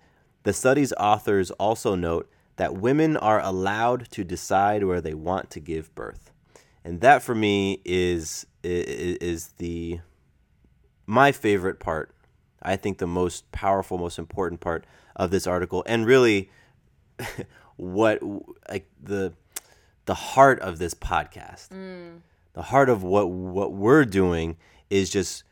the 0.43 0.53
study's 0.53 0.93
authors 0.93 1.49
also 1.51 1.95
note 1.95 2.29
that 2.57 2.75
women 2.75 3.17
are 3.17 3.41
allowed 3.41 4.09
to 4.11 4.23
decide 4.23 4.83
where 4.83 5.01
they 5.01 5.13
want 5.13 5.49
to 5.51 5.59
give 5.59 5.93
birth, 5.95 6.31
and 6.83 7.01
that 7.01 7.23
for 7.23 7.35
me 7.35 7.81
is 7.85 8.45
is, 8.63 9.17
is 9.17 9.47
the 9.57 9.99
my 11.05 11.31
favorite 11.31 11.79
part. 11.79 12.11
I 12.61 12.75
think 12.77 12.97
the 12.97 13.07
most 13.07 13.51
powerful, 13.51 13.97
most 13.97 14.17
important 14.17 14.61
part 14.61 14.85
of 15.15 15.31
this 15.31 15.45
article, 15.47 15.83
and 15.85 16.05
really 16.05 16.49
what 17.75 18.21
like 18.69 18.89
the 19.01 19.33
the 20.05 20.13
heart 20.13 20.59
of 20.59 20.79
this 20.79 20.93
podcast. 20.93 21.69
Mm. 21.69 22.19
The 22.53 22.61
heart 22.61 22.89
of 22.89 23.03
what 23.03 23.29
what 23.29 23.73
we're 23.73 24.05
doing 24.05 24.57
is 24.89 25.09
just 25.09 25.43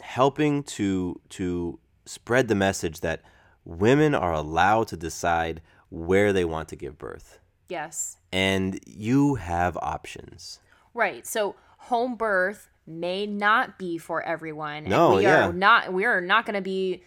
helping 0.00 0.62
to 0.62 1.20
to 1.30 1.78
spread 2.06 2.48
the 2.48 2.54
message 2.54 3.00
that 3.00 3.22
women 3.64 4.14
are 4.14 4.32
allowed 4.32 4.88
to 4.88 4.96
decide 4.96 5.60
where 5.94 6.32
they 6.32 6.44
want 6.44 6.68
to 6.68 6.76
give 6.76 6.98
birth. 6.98 7.38
Yes. 7.68 8.18
And 8.32 8.80
you 8.86 9.36
have 9.36 9.76
options. 9.80 10.58
Right. 10.92 11.26
So 11.26 11.54
home 11.78 12.16
birth 12.16 12.68
may 12.86 13.26
not 13.26 13.78
be 13.78 13.96
for 13.98 14.22
everyone. 14.22 14.78
and 14.78 14.88
No, 14.90 15.16
we 15.16 15.22
yeah. 15.22 15.48
are 15.48 15.52
not 15.52 15.92
we 15.92 16.04
are 16.04 16.20
not 16.20 16.44
going 16.44 16.56
to 16.56 16.60
be 16.62 17.02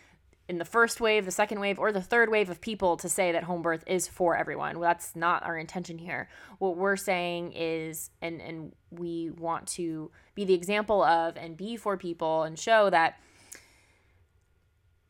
in 0.50 0.58
the 0.58 0.66
first 0.66 1.02
wave, 1.02 1.26
the 1.26 1.32
second 1.32 1.60
wave, 1.60 1.78
or 1.78 1.92
the 1.92 2.02
third 2.02 2.30
wave 2.30 2.50
of 2.50 2.62
people 2.62 2.96
to 2.98 3.10
say 3.10 3.34
that 3.34 3.44
home 3.44 3.62
birth 3.62 3.84
is 3.86 4.08
for 4.08 4.38
everyone. 4.38 4.80
Well, 4.80 4.90
that's 4.90 5.16
not 5.16 5.44
our 5.44 5.58
intention 5.58 5.98
here. 5.98 6.30
What 6.60 6.78
we're 6.78 6.96
saying 6.96 7.52
is 7.54 8.10
and 8.22 8.42
and 8.42 8.74
we 8.90 9.30
want 9.32 9.68
to 9.68 10.10
be 10.34 10.46
the 10.46 10.54
example 10.54 11.04
of 11.04 11.36
and 11.36 11.58
be 11.58 11.76
for 11.76 11.98
people 11.98 12.44
and 12.44 12.58
show 12.58 12.90
that 12.90 13.20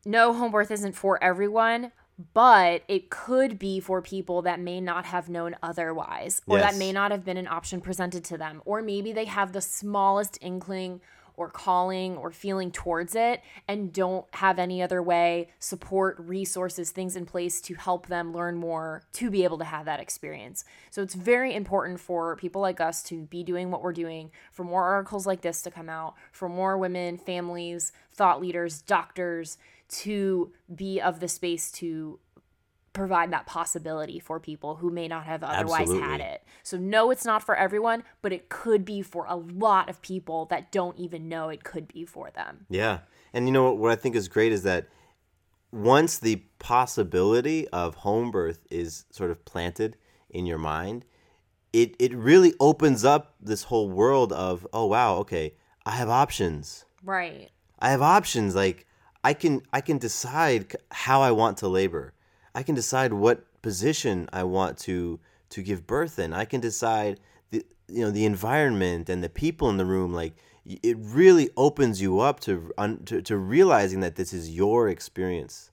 no, 0.04 0.32
home 0.32 0.50
birth 0.50 0.70
isn't 0.70 0.92
for 0.92 1.22
everyone, 1.22 1.92
but 2.34 2.82
it 2.88 3.10
could 3.10 3.58
be 3.58 3.78
for 3.78 4.02
people 4.02 4.42
that 4.42 4.58
may 4.58 4.80
not 4.80 5.04
have 5.06 5.28
known 5.28 5.54
otherwise, 5.62 6.42
or 6.46 6.58
that 6.58 6.76
may 6.76 6.92
not 6.92 7.10
have 7.10 7.24
been 7.24 7.36
an 7.36 7.46
option 7.46 7.80
presented 7.80 8.24
to 8.24 8.36
them, 8.36 8.60
or 8.64 8.82
maybe 8.82 9.12
they 9.12 9.26
have 9.26 9.52
the 9.52 9.60
smallest 9.60 10.38
inkling 10.40 11.00
or 11.36 11.48
calling 11.48 12.16
or 12.16 12.32
feeling 12.32 12.72
towards 12.72 13.14
it 13.14 13.40
and 13.68 13.92
don't 13.92 14.26
have 14.34 14.58
any 14.58 14.82
other 14.82 15.00
way, 15.00 15.48
support, 15.60 16.16
resources, 16.18 16.90
things 16.90 17.14
in 17.14 17.24
place 17.24 17.60
to 17.60 17.74
help 17.74 18.08
them 18.08 18.34
learn 18.34 18.56
more 18.56 19.04
to 19.12 19.30
be 19.30 19.44
able 19.44 19.56
to 19.56 19.64
have 19.64 19.84
that 19.84 20.00
experience. 20.00 20.64
So 20.90 21.00
it's 21.00 21.14
very 21.14 21.54
important 21.54 22.00
for 22.00 22.34
people 22.34 22.60
like 22.60 22.80
us 22.80 23.04
to 23.04 23.22
be 23.26 23.44
doing 23.44 23.70
what 23.70 23.82
we're 23.82 23.92
doing, 23.92 24.32
for 24.50 24.64
more 24.64 24.82
articles 24.82 25.28
like 25.28 25.42
this 25.42 25.62
to 25.62 25.70
come 25.70 25.88
out, 25.88 26.14
for 26.32 26.48
more 26.48 26.76
women, 26.76 27.16
families, 27.16 27.92
thought 28.10 28.40
leaders, 28.40 28.82
doctors 28.82 29.58
to 29.88 30.52
be 30.74 31.00
of 31.00 31.20
the 31.20 31.28
space 31.28 31.70
to 31.72 32.18
provide 32.92 33.32
that 33.32 33.46
possibility 33.46 34.18
for 34.18 34.40
people 34.40 34.76
who 34.76 34.90
may 34.90 35.06
not 35.06 35.24
have 35.24 35.44
otherwise 35.44 35.88
had 35.88 36.20
it. 36.20 36.42
So 36.64 36.76
no, 36.76 37.10
it's 37.10 37.24
not 37.24 37.44
for 37.44 37.54
everyone, 37.54 38.02
but 38.22 38.32
it 38.32 38.48
could 38.48 38.84
be 38.84 39.02
for 39.02 39.24
a 39.28 39.36
lot 39.36 39.88
of 39.88 40.02
people 40.02 40.46
that 40.46 40.72
don't 40.72 40.98
even 40.98 41.28
know 41.28 41.48
it 41.48 41.62
could 41.62 41.86
be 41.86 42.04
for 42.04 42.30
them. 42.30 42.66
Yeah. 42.68 43.00
And 43.32 43.46
you 43.46 43.52
know 43.52 43.64
what, 43.64 43.78
what 43.78 43.92
I 43.92 43.96
think 43.96 44.16
is 44.16 44.26
great 44.26 44.52
is 44.52 44.64
that 44.64 44.88
once 45.70 46.18
the 46.18 46.42
possibility 46.58 47.68
of 47.68 47.94
home 47.96 48.32
birth 48.32 48.66
is 48.68 49.04
sort 49.10 49.30
of 49.30 49.44
planted 49.44 49.96
in 50.28 50.44
your 50.44 50.58
mind, 50.58 51.04
it, 51.72 51.94
it 52.00 52.12
really 52.14 52.54
opens 52.58 53.04
up 53.04 53.34
this 53.40 53.64
whole 53.64 53.88
world 53.88 54.32
of, 54.32 54.66
oh 54.72 54.86
wow, 54.86 55.16
okay, 55.18 55.54
I 55.86 55.92
have 55.92 56.08
options. 56.08 56.84
Right. 57.04 57.50
I 57.78 57.90
have 57.90 58.02
options. 58.02 58.56
Like 58.56 58.87
I 59.24 59.34
can 59.34 59.62
I 59.72 59.80
can 59.80 59.98
decide 59.98 60.74
how 60.90 61.22
I 61.22 61.30
want 61.30 61.58
to 61.58 61.68
labor. 61.68 62.12
I 62.54 62.62
can 62.62 62.74
decide 62.74 63.12
what 63.12 63.44
position 63.62 64.28
I 64.32 64.44
want 64.44 64.78
to 64.78 65.20
to 65.50 65.62
give 65.62 65.86
birth 65.86 66.18
in. 66.18 66.32
I 66.32 66.44
can 66.44 66.60
decide 66.60 67.20
the 67.50 67.64
you 67.88 68.04
know 68.04 68.10
the 68.10 68.24
environment 68.24 69.08
and 69.08 69.22
the 69.22 69.28
people 69.28 69.68
in 69.70 69.76
the 69.76 69.84
room. 69.84 70.12
Like 70.12 70.34
it 70.64 70.96
really 70.98 71.50
opens 71.56 72.00
you 72.00 72.20
up 72.20 72.40
to 72.40 72.72
to, 73.06 73.22
to 73.22 73.36
realizing 73.36 74.00
that 74.00 74.16
this 74.16 74.32
is 74.32 74.50
your 74.50 74.88
experience. 74.88 75.70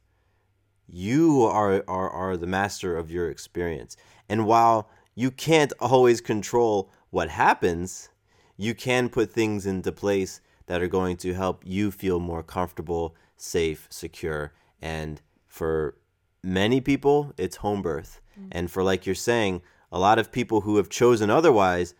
You 0.87 1.43
are, 1.43 1.83
are 1.87 2.09
are 2.09 2.37
the 2.37 2.47
master 2.47 2.95
of 2.97 3.11
your 3.11 3.29
experience. 3.29 3.97
And 4.29 4.45
while 4.45 4.89
you 5.15 5.31
can't 5.31 5.73
always 5.79 6.21
control 6.21 6.91
what 7.09 7.29
happens, 7.29 8.09
you 8.57 8.73
can 8.75 9.09
put 9.09 9.31
things 9.31 9.65
into 9.65 9.91
place 9.91 10.41
that 10.67 10.81
are 10.81 10.87
going 10.87 11.17
to 11.17 11.33
help 11.33 11.61
you 11.65 11.91
feel 11.91 12.19
more 12.19 12.43
comfortable, 12.43 13.15
safe, 13.37 13.87
secure. 13.89 14.53
And 14.81 15.21
for 15.47 15.95
many 16.43 16.81
people, 16.81 17.33
it's 17.37 17.57
home 17.57 17.81
birth. 17.81 18.21
Mm. 18.39 18.47
And 18.51 18.71
for, 18.71 18.83
like 18.83 19.05
you're 19.05 19.15
saying, 19.15 19.61
a 19.91 19.99
lot 19.99 20.19
of 20.19 20.31
people 20.31 20.61
who 20.61 20.77
have 20.77 20.89
chosen 20.89 21.29
otherwise, 21.29 21.93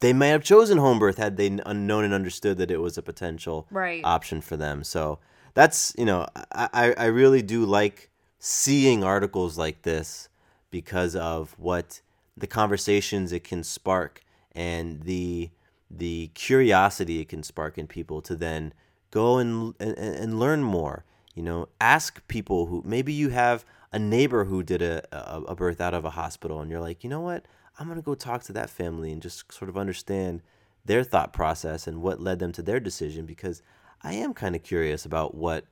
they 0.00 0.12
may 0.12 0.28
have 0.28 0.44
chosen 0.44 0.78
home 0.78 0.98
birth 0.98 1.18
had 1.18 1.36
they 1.36 1.50
known 1.50 2.04
and 2.04 2.14
understood 2.14 2.58
that 2.58 2.70
it 2.70 2.80
was 2.80 2.96
a 2.96 3.02
potential 3.02 3.66
Right. 3.70 4.00
option 4.04 4.40
for 4.40 4.56
them. 4.56 4.84
So 4.84 5.18
that's, 5.54 5.94
you 5.98 6.04
know, 6.04 6.26
I, 6.52 6.68
I 6.72 6.92
I 6.92 7.04
really 7.06 7.42
do 7.42 7.64
like 7.64 8.10
seeing 8.38 9.02
articles 9.04 9.58
like 9.58 9.82
this 9.82 10.28
because 10.70 11.16
of 11.16 11.54
what 11.58 12.00
the 12.36 12.46
conversations 12.46 13.32
it 13.32 13.44
can 13.44 13.62
spark 13.62 14.22
and 14.52 15.02
the 15.02 15.50
the 15.90 16.28
curiosity 16.34 17.20
it 17.20 17.28
can 17.28 17.42
spark 17.42 17.76
in 17.76 17.86
people 17.86 18.22
to 18.22 18.34
then 18.34 18.72
go 19.12 19.38
and 19.38 19.74
and, 19.78 19.96
and 19.96 20.40
learn 20.40 20.64
more 20.64 21.04
you 21.34 21.42
know? 21.42 21.68
Ask 21.80 22.26
people 22.28 22.66
who 22.66 22.82
maybe 22.84 23.12
you 23.12 23.30
have 23.30 23.64
a 23.92 23.98
neighbor 23.98 24.44
who 24.44 24.62
did 24.62 24.82
a, 24.82 25.02
a, 25.12 25.40
a 25.42 25.54
birth 25.54 25.80
out 25.80 25.94
of 25.94 26.04
a 26.04 26.10
hospital 26.10 26.60
and 26.60 26.70
you're 26.70 26.80
like 26.80 27.04
you 27.04 27.10
know 27.10 27.20
what? 27.20 27.46
I'm 27.78 27.86
going 27.86 27.98
to 27.98 28.04
go 28.04 28.14
talk 28.14 28.42
to 28.44 28.52
that 28.52 28.70
family 28.70 29.12
and 29.12 29.22
just 29.22 29.50
sort 29.52 29.68
of 29.68 29.78
understand 29.78 30.42
their 30.84 31.02
thought 31.04 31.32
process 31.32 31.86
and 31.86 32.02
what 32.02 32.20
led 32.20 32.38
them 32.38 32.52
to 32.52 32.62
their 32.62 32.80
decision 32.80 33.24
because 33.24 33.62
i 34.02 34.12
am 34.12 34.34
kind 34.34 34.54
of 34.54 34.62
curious 34.62 35.06
about 35.06 35.34
what 35.34 35.64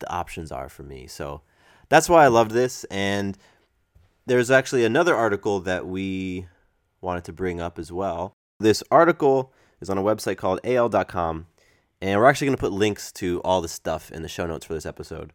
the 0.00 0.10
options 0.12 0.50
are 0.50 0.68
for 0.68 0.82
me. 0.82 1.06
So 1.06 1.42
that's 1.88 2.08
why 2.08 2.24
i 2.24 2.28
loved 2.28 2.50
this 2.50 2.84
and 2.84 3.38
there's 4.26 4.50
actually 4.50 4.84
another 4.84 5.14
article 5.14 5.60
that 5.60 5.86
we 5.86 6.46
wanted 7.00 7.24
to 7.24 7.32
bring 7.32 7.60
up 7.60 7.78
as 7.78 7.90
well. 7.90 8.34
This 8.60 8.82
article 8.90 9.52
is 9.80 9.88
on 9.88 9.98
a 9.98 10.02
website 10.02 10.36
called 10.36 10.60
al.com, 10.62 11.46
and 12.00 12.18
we're 12.18 12.26
actually 12.26 12.46
going 12.46 12.56
to 12.56 12.60
put 12.60 12.72
links 12.72 13.12
to 13.12 13.40
all 13.42 13.60
the 13.60 13.68
stuff 13.68 14.10
in 14.10 14.22
the 14.22 14.28
show 14.28 14.46
notes 14.46 14.66
for 14.66 14.74
this 14.74 14.86
episode. 14.86 15.32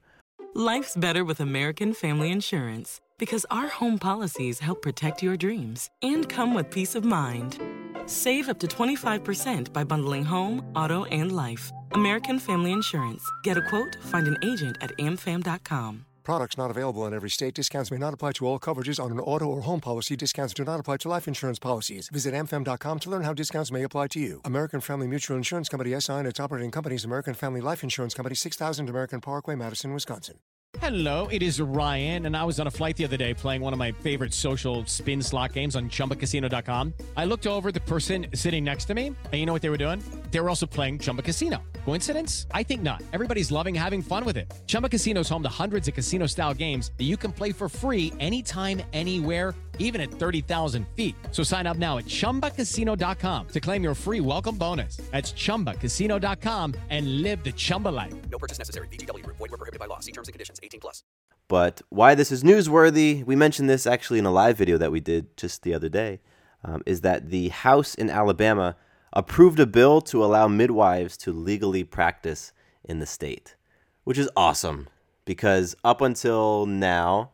Life's 0.53 0.95
better 0.95 1.25
with 1.25 1.39
American 1.39 1.93
Family 1.93 2.31
Insurance 2.31 3.01
because 3.17 3.45
our 3.51 3.67
home 3.67 3.97
policies 3.97 4.59
help 4.59 4.81
protect 4.81 5.21
your 5.21 5.37
dreams 5.37 5.89
and 6.01 6.27
come 6.29 6.53
with 6.53 6.69
peace 6.69 6.95
of 6.95 7.03
mind. 7.03 7.59
Save 8.05 8.49
up 8.49 8.59
to 8.59 8.67
25% 8.67 9.73
by 9.73 9.83
bundling 9.83 10.23
home, 10.23 10.65
auto, 10.75 11.05
and 11.05 11.35
life. 11.35 11.71
American 11.91 12.39
Family 12.39 12.71
Insurance. 12.71 13.23
Get 13.43 13.57
a 13.57 13.61
quote, 13.61 13.97
find 14.03 14.27
an 14.27 14.37
agent 14.43 14.77
at 14.81 14.97
amfam.com. 14.97 16.05
Products 16.25 16.57
not 16.57 16.71
available 16.71 17.05
in 17.05 17.13
every 17.13 17.29
state. 17.29 17.53
Discounts 17.53 17.91
may 17.91 17.99
not 17.99 18.11
apply 18.11 18.31
to 18.33 18.47
all 18.47 18.59
coverages 18.59 19.01
on 19.01 19.11
an 19.11 19.19
auto 19.19 19.45
or 19.45 19.61
home 19.61 19.79
policy. 19.79 20.15
Discounts 20.15 20.55
do 20.55 20.65
not 20.65 20.79
apply 20.79 20.97
to 20.97 21.07
life 21.07 21.27
insurance 21.27 21.59
policies. 21.59 22.09
Visit 22.09 22.33
amfam.com 22.33 22.99
to 22.99 23.09
learn 23.11 23.23
how 23.23 23.31
discounts 23.31 23.71
may 23.71 23.83
apply 23.83 24.07
to 24.07 24.19
you. 24.19 24.41
American 24.43 24.81
Family 24.81 25.07
Mutual 25.07 25.37
Insurance 25.37 25.69
Company 25.69 25.97
SI 25.99 26.13
and 26.13 26.27
its 26.27 26.39
operating 26.39 26.71
companies 26.71 27.05
American 27.05 27.35
Family 27.35 27.61
Life 27.61 27.83
Insurance 27.83 28.15
Company 28.15 28.35
6000 28.35 28.89
American 28.89 29.21
Parkway, 29.21 29.53
Madison, 29.53 29.93
Wisconsin. 29.93 30.39
Hello, 30.79 31.27
it 31.27 31.41
is 31.41 31.61
Ryan, 31.61 32.25
and 32.25 32.35
I 32.35 32.43
was 32.43 32.59
on 32.59 32.67
a 32.67 32.71
flight 32.71 32.97
the 32.97 33.05
other 33.05 33.15
day 33.15 33.33
playing 33.33 33.61
one 33.61 33.71
of 33.71 33.79
my 33.79 33.91
favorite 33.93 34.33
social 34.33 34.83
spin 34.85 35.21
slot 35.21 35.53
games 35.53 35.75
on 35.75 35.89
chumbacasino.com. 35.89 36.93
I 37.15 37.25
looked 37.25 37.47
over 37.47 37.71
the 37.71 37.79
person 37.79 38.25
sitting 38.33 38.63
next 38.63 38.85
to 38.85 38.93
me, 38.93 39.07
and 39.07 39.33
you 39.33 39.45
know 39.45 39.53
what 39.53 39.61
they 39.61 39.69
were 39.69 39.77
doing? 39.77 40.03
They 40.35 40.41
were 40.41 40.49
also 40.49 40.65
playing 40.65 40.99
Chumba 40.99 41.21
Casino. 41.21 41.63
Coincidence? 41.85 42.45
I 42.51 42.61
think 42.61 42.81
not. 42.81 43.01
Everybody's 43.13 43.53
loving 43.53 43.73
having 43.73 44.01
fun 44.01 44.25
with 44.25 44.35
it. 44.35 44.53
Chumba 44.67 44.89
Casino 44.89 45.21
is 45.21 45.29
home 45.29 45.43
to 45.43 45.49
hundreds 45.63 45.87
of 45.87 45.93
casino 45.93 46.27
style 46.27 46.53
games 46.53 46.91
that 46.97 47.05
you 47.05 47.15
can 47.15 47.31
play 47.31 47.53
for 47.53 47.69
free 47.69 48.11
anytime, 48.19 48.81
anywhere 48.91 49.55
even 49.79 50.01
at 50.01 50.11
30,000 50.11 50.85
feet. 50.89 51.15
So 51.31 51.41
sign 51.41 51.65
up 51.65 51.77
now 51.77 51.99
at 51.99 52.05
ChumbaCasino.com 52.05 53.47
to 53.47 53.59
claim 53.61 53.81
your 53.81 53.95
free 53.95 54.19
welcome 54.19 54.57
bonus. 54.57 54.97
That's 55.09 55.31
ChumbaCasino.com 55.31 56.75
and 56.89 57.21
live 57.21 57.41
the 57.45 57.53
Chumba 57.53 57.89
life. 57.89 58.13
No 58.29 58.37
purchase 58.37 58.57
necessary. 58.57 58.89
Group. 58.89 59.37
Void 59.37 59.51
were 59.51 59.57
prohibited 59.57 59.79
by 59.79 59.85
law. 59.85 59.99
See 59.99 60.11
terms 60.11 60.27
and 60.27 60.33
conditions. 60.33 60.59
18 60.61 60.81
plus. 60.81 61.01
But 61.47 61.81
why 61.87 62.13
this 62.13 62.33
is 62.33 62.43
newsworthy, 62.43 63.23
we 63.23 63.37
mentioned 63.37 63.69
this 63.69 63.87
actually 63.87 64.19
in 64.19 64.25
a 64.25 64.31
live 64.31 64.57
video 64.57 64.77
that 64.79 64.91
we 64.91 64.99
did 64.99 65.37
just 65.37 65.63
the 65.63 65.73
other 65.73 65.87
day, 65.87 66.19
um, 66.65 66.83
is 66.85 66.99
that 67.01 67.29
the 67.29 67.47
House 67.49 67.95
in 67.95 68.09
Alabama 68.09 68.75
approved 69.15 69.59
a 69.59 69.65
bill 69.65 70.01
to 70.01 70.23
allow 70.23 70.47
midwives 70.47 71.15
to 71.17 71.31
legally 71.31 71.83
practice 71.83 72.51
in 72.83 72.99
the 72.99 73.05
state, 73.05 73.55
which 74.03 74.17
is 74.17 74.29
awesome 74.35 74.87
because 75.23 75.75
up 75.83 76.01
until 76.01 76.65
now, 76.65 77.31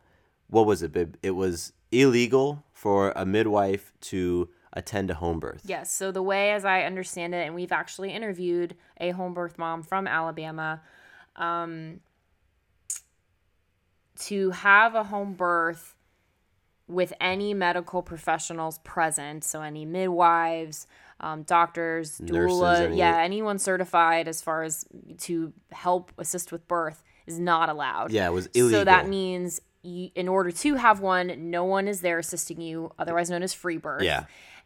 what 0.48 0.66
was 0.66 0.82
it? 0.82 0.96
It 1.22 1.32
was 1.32 1.72
illegal 1.90 2.64
for 2.72 3.12
a 3.16 3.26
midwife 3.26 3.92
to 4.00 4.48
attend 4.72 5.10
a 5.10 5.14
home 5.14 5.38
birth. 5.38 5.62
Yes. 5.64 5.92
So 5.92 6.10
the 6.10 6.22
way, 6.22 6.52
as 6.52 6.64
I 6.64 6.82
understand 6.82 7.34
it, 7.34 7.46
and 7.46 7.54
we've 7.54 7.72
actually 7.72 8.12
interviewed 8.12 8.74
a 8.98 9.10
home 9.10 9.34
birth 9.34 9.58
mom 9.58 9.82
from 9.82 10.06
Alabama, 10.06 10.80
um, 11.36 12.00
to 14.20 14.50
have 14.50 14.94
a 14.94 15.04
home 15.04 15.34
birth 15.34 15.96
with 16.86 17.12
any 17.20 17.54
medical 17.54 18.02
professionals 18.02 18.78
present, 18.78 19.44
so 19.44 19.62
any 19.62 19.84
midwives, 19.84 20.86
um, 21.22 21.42
doctors, 21.44 22.20
Nurses, 22.20 22.58
doula, 22.58 22.80
any- 22.80 22.96
yeah, 22.96 23.18
anyone 23.18 23.58
certified 23.58 24.28
as 24.28 24.42
far 24.42 24.62
as 24.62 24.84
to 25.18 25.52
help 25.70 26.12
assist 26.18 26.52
with 26.52 26.66
birth 26.68 27.02
is 27.26 27.38
not 27.38 27.68
allowed. 27.68 28.10
Yeah, 28.10 28.26
it 28.26 28.32
was 28.32 28.48
So 28.54 28.84
that 28.84 29.08
means 29.08 29.60
you, 29.82 30.10
in 30.14 30.28
order 30.28 30.50
to 30.50 30.74
have 30.74 31.00
one, 31.00 31.50
no 31.50 31.64
one 31.64 31.88
is 31.88 32.00
there 32.00 32.18
assisting 32.18 32.60
you, 32.60 32.92
otherwise 32.98 33.30
known 33.30 33.42
as 33.42 33.54
free 33.54 33.76
birth. 33.78 34.02
Yeah. 34.02 34.24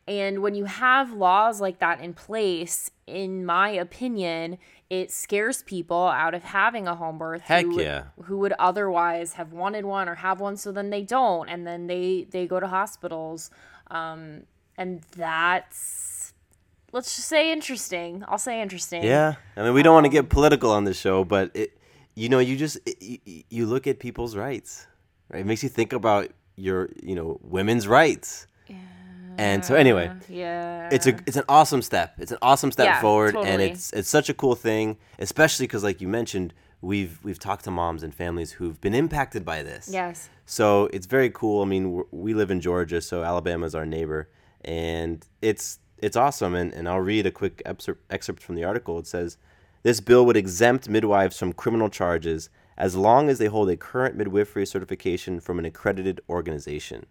And 0.09 0.41
when 0.41 0.55
you 0.55 0.67
have 0.67 1.13
laws 1.13 1.61
like 1.61 1.81
that 1.81 2.01
in 2.01 2.15
place, 2.15 2.91
in 3.09 3.45
my 3.45 3.71
opinion, 3.71 4.59
it 4.89 5.11
scares 5.11 5.63
people 5.65 6.07
out 6.07 6.33
of 6.33 6.45
having 6.45 6.87
a 6.87 6.95
home 6.95 7.19
birth. 7.19 7.43
Heck 7.43 7.65
who 7.65 7.75
would, 7.75 7.85
yeah. 7.85 8.05
Who 8.25 8.39
would 8.39 8.53
otherwise 8.59 9.33
have 9.33 9.53
wanted 9.53 9.85
one 9.85 10.09
or 10.09 10.15
have 10.15 10.41
one, 10.41 10.57
so 10.57 10.71
then 10.71 10.91
they 10.91 11.03
don't, 11.03 11.49
and 11.49 11.67
then 11.67 11.89
they 11.89 12.27
they 12.31 12.47
go 12.47 12.61
to 12.61 12.69
hospitals, 12.69 13.51
um, 13.91 14.43
and 14.79 15.03
that's 15.17 16.33
let's 16.93 17.15
just 17.17 17.29
say 17.29 17.53
interesting. 17.53 18.25
I'll 18.29 18.39
say 18.39 18.61
interesting. 18.61 19.03
Yeah, 19.03 19.35
I 19.57 19.63
mean, 19.63 19.75
we 19.75 19.83
don't 19.83 19.95
want 19.95 20.05
to 20.07 20.11
get 20.11 20.21
um, 20.21 20.27
political 20.27 20.71
on 20.71 20.85
this 20.85 20.99
show, 20.99 21.25
but 21.25 21.51
it, 21.55 21.77
you 22.15 22.29
know, 22.29 22.39
you 22.39 22.57
just 22.57 22.79
it, 22.87 22.97
you, 23.01 23.43
you 23.51 23.67
look 23.67 23.87
at 23.87 23.99
people's 23.99 24.37
rights, 24.37 24.87
right? 25.31 25.41
It 25.41 25.47
makes 25.47 25.63
you 25.63 25.69
think 25.69 25.93
about 25.93 26.31
your, 26.57 26.91
you 27.03 27.15
know, 27.15 27.39
women's 27.43 27.87
rights. 27.87 28.47
Yeah. 28.67 28.77
And 29.39 29.65
so, 29.65 29.75
anyway, 29.75 30.11
Yeah. 30.29 30.89
it's 30.91 31.07
a 31.07 31.11
it's 31.27 31.37
an 31.37 31.45
awesome 31.49 31.83
step. 31.83 32.15
It's 32.19 32.33
an 32.33 32.39
awesome 32.41 32.73
step 32.73 32.87
Yeah, 32.87 33.01
forward, 33.01 33.37
and 33.37 33.61
it's 33.61 33.93
it's 33.93 34.09
such 34.09 34.29
a 34.29 34.35
cool 34.35 34.55
thing, 34.55 34.97
especially 35.19 35.67
because, 35.67 35.85
like 35.85 36.01
you 36.01 36.09
mentioned, 36.09 36.55
we've 36.81 37.19
we've 37.23 37.39
talked 37.39 37.65
to 37.65 37.71
moms 37.71 38.03
and 38.03 38.15
families 38.15 38.53
who've 38.53 38.81
been 38.81 38.95
impacted 38.95 39.45
by 39.45 39.63
this. 39.63 39.89
Yes. 39.93 40.31
So 40.47 40.89
it's 40.93 41.07
very 41.07 41.29
cool. 41.31 41.63
I 41.63 41.67
mean, 41.67 42.05
we 42.11 42.33
live 42.33 42.51
in 42.51 42.61
Georgia, 42.61 43.01
so 43.01 43.25
Alabama 43.25 43.67
is 43.67 43.75
our 43.75 43.85
neighbor, 43.85 44.31
and 44.65 45.27
it's 45.43 45.81
it's 45.99 46.17
awesome. 46.17 46.55
And, 46.55 46.73
and 46.73 46.89
I'll 46.89 47.01
read 47.01 47.27
a 47.27 47.31
quick 47.31 47.63
excerpt, 47.65 48.05
excerpt 48.11 48.43
from 48.43 48.55
the 48.55 48.65
article. 48.65 48.99
It 48.99 49.07
says, 49.07 49.39
"This 49.83 50.01
bill 50.01 50.27
would 50.27 50.37
exempt 50.37 50.89
midwives 50.89 51.39
from 51.39 51.53
criminal 51.53 51.89
charges 51.89 52.51
as 52.77 52.95
long 52.95 53.31
as 53.31 53.39
they 53.39 53.47
hold 53.47 53.71
a 53.71 53.77
current 53.77 54.17
midwifery 54.17 54.67
certification 54.67 55.41
from 55.41 55.59
an 55.59 55.65
accredited 55.65 56.21
organization." 56.29 57.07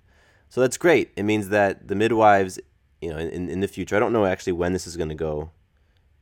So 0.50 0.62
that's 0.62 0.78
great. 0.78 1.12
It 1.16 1.24
means 1.24 1.50
that 1.50 1.88
the 1.88 1.96
midwives, 1.96 2.60
you 3.02 3.10
know, 3.10 3.18
in, 3.18 3.50
in 3.50 3.60
the 3.60 3.68
future, 3.68 3.96
I 3.96 4.00
don't 4.00 4.14
know 4.14 4.26
actually 4.26 4.54
when 4.54 4.74
this 4.74 4.88
is 4.88 4.96
going 4.96 5.10
to 5.10 5.16
go, 5.16 5.52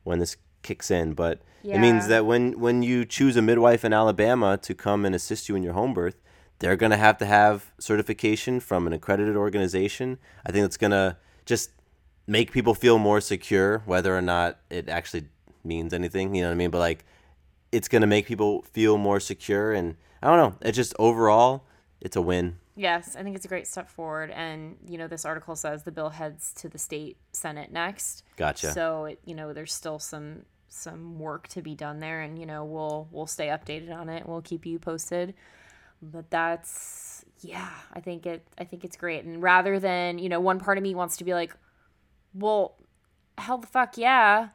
when 0.02 0.18
this 0.18 0.36
kicks 0.62 0.90
in, 0.90 1.12
but 1.12 1.42
it 1.62 1.78
means 1.78 2.08
that 2.08 2.26
when 2.26 2.58
when 2.58 2.82
you 2.82 3.04
choose 3.04 3.36
a 3.36 3.42
midwife 3.42 3.84
in 3.84 3.92
Alabama 3.92 4.58
to 4.58 4.74
come 4.74 5.04
and 5.04 5.14
assist 5.14 5.48
you 5.48 5.56
in 5.56 5.62
your 5.62 5.74
home 5.74 5.94
birth, 5.94 6.20
they're 6.58 6.76
going 6.76 6.90
to 6.90 6.96
have 6.96 7.18
to 7.18 7.26
have 7.26 7.72
certification 7.78 8.60
from 8.60 8.86
an 8.86 8.92
accredited 8.92 9.36
organization. 9.36 10.18
I 10.46 10.52
think 10.52 10.64
that's 10.64 10.76
going 10.76 10.90
to 10.90 11.16
just 11.44 11.70
make 12.26 12.52
people 12.52 12.74
feel 12.74 12.98
more 12.98 13.20
secure, 13.20 13.82
whether 13.86 14.16
or 14.16 14.22
not 14.22 14.58
it 14.70 14.88
actually 14.88 15.24
means 15.62 15.92
anything. 15.92 16.34
You 16.34 16.42
know 16.42 16.48
what 16.48 16.54
I 16.54 16.56
mean? 16.56 16.70
But 16.70 16.78
like, 16.78 17.04
it's 17.72 17.88
going 17.88 18.02
to 18.02 18.06
make 18.06 18.26
people 18.26 18.62
feel 18.72 18.98
more 18.98 19.20
secure, 19.20 19.72
and 19.72 19.96
I 20.22 20.28
don't 20.28 20.38
know. 20.38 20.58
It's 20.66 20.76
just 20.76 20.94
overall, 20.98 21.64
it's 22.00 22.16
a 22.16 22.22
win. 22.22 22.58
Yes, 22.76 23.14
I 23.16 23.22
think 23.22 23.36
it's 23.36 23.44
a 23.44 23.48
great 23.48 23.66
step 23.66 23.88
forward. 23.88 24.30
And, 24.30 24.76
you 24.88 24.98
know, 24.98 25.06
this 25.06 25.24
article 25.24 25.54
says 25.54 25.84
the 25.84 25.92
bill 25.92 26.10
heads 26.10 26.52
to 26.54 26.68
the 26.68 26.78
state 26.78 27.16
senate 27.32 27.70
next. 27.70 28.24
Gotcha. 28.36 28.72
So, 28.72 29.04
it, 29.04 29.20
you 29.24 29.34
know, 29.34 29.52
there's 29.52 29.72
still 29.72 29.98
some 29.98 30.42
some 30.68 31.20
work 31.20 31.46
to 31.46 31.62
be 31.62 31.72
done 31.76 32.00
there 32.00 32.22
and 32.22 32.36
you 32.36 32.46
know, 32.46 32.64
we'll 32.64 33.06
we'll 33.12 33.28
stay 33.28 33.46
updated 33.46 33.94
on 33.94 34.08
it. 34.08 34.26
We'll 34.28 34.42
keep 34.42 34.66
you 34.66 34.80
posted. 34.80 35.34
But 36.02 36.30
that's 36.30 37.24
yeah, 37.40 37.70
I 37.92 38.00
think 38.00 38.26
it 38.26 38.46
I 38.58 38.64
think 38.64 38.84
it's 38.84 38.96
great. 38.96 39.24
And 39.24 39.40
rather 39.40 39.78
than, 39.78 40.18
you 40.18 40.28
know, 40.28 40.40
one 40.40 40.58
part 40.58 40.76
of 40.76 40.82
me 40.82 40.94
wants 40.96 41.16
to 41.18 41.24
be 41.24 41.32
like, 41.32 41.54
well, 42.34 42.76
hell 43.38 43.58
the 43.58 43.66
fuck 43.66 43.96
yeah. 43.96 44.48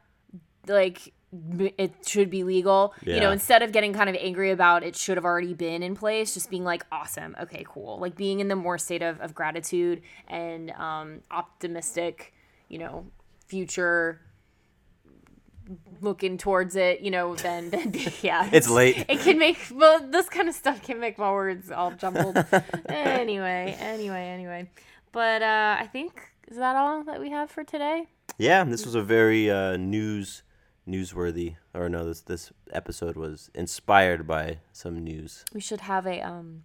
Like 0.67 1.13
it 1.31 2.07
should 2.07 2.29
be 2.29 2.43
legal. 2.43 2.93
You 3.05 3.19
know, 3.19 3.31
instead 3.31 3.61
of 3.61 3.71
getting 3.71 3.93
kind 3.93 4.09
of 4.09 4.15
angry 4.19 4.51
about 4.51 4.83
it 4.83 4.95
should 4.95 5.17
have 5.17 5.25
already 5.25 5.53
been 5.53 5.83
in 5.83 5.95
place, 5.95 6.33
just 6.33 6.49
being 6.49 6.63
like, 6.63 6.85
awesome, 6.91 7.35
okay, 7.41 7.63
cool. 7.67 7.99
Like 7.99 8.15
being 8.15 8.39
in 8.39 8.47
the 8.47 8.55
more 8.55 8.77
state 8.77 9.01
of, 9.01 9.19
of 9.21 9.35
gratitude 9.35 10.01
and 10.27 10.71
um, 10.71 11.21
optimistic, 11.29 12.33
you 12.67 12.79
know, 12.79 13.05
future 13.47 14.21
looking 16.01 16.37
towards 16.37 16.75
it, 16.75 17.01
you 17.01 17.11
know, 17.11 17.35
then, 17.35 17.69
then 17.69 17.93
yeah. 18.21 18.49
It's 18.51 18.69
late. 18.69 19.05
It 19.07 19.19
can 19.19 19.37
make, 19.37 19.57
well, 19.71 19.99
this 19.99 20.29
kind 20.29 20.49
of 20.49 20.55
stuff 20.55 20.81
can 20.81 20.99
make 20.99 21.17
my 21.17 21.31
words 21.31 21.69
all 21.69 21.91
jumbled. 21.91 22.37
anyway, 22.87 23.77
anyway, 23.79 24.27
anyway. 24.27 24.69
But 25.11 25.41
uh, 25.41 25.77
I 25.79 25.87
think, 25.87 26.21
is 26.49 26.57
that 26.57 26.75
all 26.75 27.03
that 27.03 27.19
we 27.19 27.29
have 27.29 27.49
for 27.49 27.63
today? 27.63 28.07
Yeah, 28.37 28.63
this 28.63 28.85
was 28.85 28.95
a 28.95 29.01
very 29.01 29.49
uh, 29.49 29.77
news 29.77 30.43
newsworthy, 30.87 31.55
or 31.73 31.87
no, 31.89 32.05
this 32.05 32.21
this 32.21 32.51
episode 32.71 33.15
was 33.15 33.49
inspired 33.53 34.27
by 34.27 34.59
some 34.71 34.97
news. 35.03 35.45
We 35.53 35.61
should 35.61 35.81
have 35.81 36.05
a 36.05 36.21
um 36.21 36.63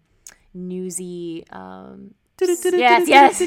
newsy 0.53 1.44
um 1.51 2.14
yes, 2.40 3.09
yes. 3.09 3.42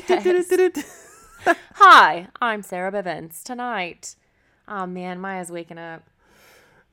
Hi, 1.76 2.28
I'm 2.42 2.62
Sarah 2.62 2.92
Bivens. 2.92 3.44
Tonight. 3.44 4.16
Oh 4.68 4.86
man, 4.86 5.20
Maya's 5.20 5.52
waking 5.52 5.78
up. 5.78 6.04